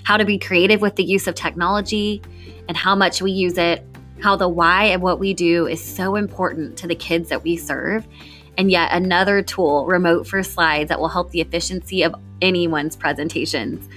how 0.03 0.15
to 0.15 0.23
be 0.23 0.39
creative 0.39 0.79
with 0.79 0.95
the 0.95 1.03
use 1.03 1.27
of 1.27 1.35
technology, 1.35 2.21
and 2.69 2.77
how 2.77 2.95
much 2.95 3.21
we 3.21 3.31
use 3.31 3.57
it, 3.57 3.85
how 4.21 4.37
the 4.37 4.47
why 4.47 4.85
of 4.85 5.01
what 5.01 5.19
we 5.19 5.33
do 5.33 5.67
is 5.67 5.83
so 5.83 6.15
important 6.15 6.77
to 6.77 6.87
the 6.87 6.95
kids 6.95 7.27
that 7.27 7.43
we 7.43 7.57
serve, 7.57 8.07
and 8.57 8.71
yet 8.71 8.93
another 8.93 9.41
tool, 9.41 9.85
remote 9.85 10.25
for 10.25 10.43
slides, 10.43 10.87
that 10.87 11.01
will 11.01 11.09
help 11.09 11.31
the 11.31 11.41
efficiency 11.41 12.03
of 12.03 12.15
anyone's 12.41 12.95
presentations. 12.95 13.89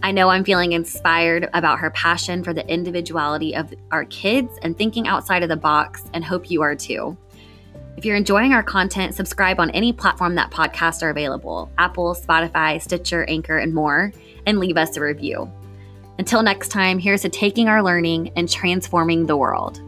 I 0.00 0.12
know 0.12 0.28
I'm 0.28 0.44
feeling 0.44 0.74
inspired 0.74 1.50
about 1.54 1.80
her 1.80 1.90
passion 1.90 2.44
for 2.44 2.54
the 2.54 2.64
individuality 2.72 3.56
of 3.56 3.74
our 3.90 4.04
kids 4.04 4.56
and 4.62 4.78
thinking 4.78 5.08
outside 5.08 5.42
of 5.42 5.48
the 5.48 5.56
box, 5.56 6.04
and 6.14 6.24
hope 6.24 6.52
you 6.52 6.62
are 6.62 6.76
too. 6.76 7.16
If 7.96 8.04
you're 8.04 8.16
enjoying 8.16 8.52
our 8.52 8.62
content, 8.62 9.14
subscribe 9.14 9.60
on 9.60 9.70
any 9.70 9.92
platform 9.92 10.34
that 10.36 10.50
podcasts 10.50 11.02
are 11.02 11.10
available 11.10 11.70
Apple, 11.78 12.14
Spotify, 12.14 12.80
Stitcher, 12.80 13.24
Anchor, 13.28 13.58
and 13.58 13.74
more, 13.74 14.12
and 14.46 14.58
leave 14.58 14.76
us 14.76 14.96
a 14.96 15.00
review. 15.00 15.50
Until 16.18 16.42
next 16.42 16.68
time, 16.68 16.98
here's 16.98 17.22
to 17.22 17.28
taking 17.28 17.68
our 17.68 17.82
learning 17.82 18.32
and 18.36 18.48
transforming 18.48 19.26
the 19.26 19.36
world. 19.36 19.80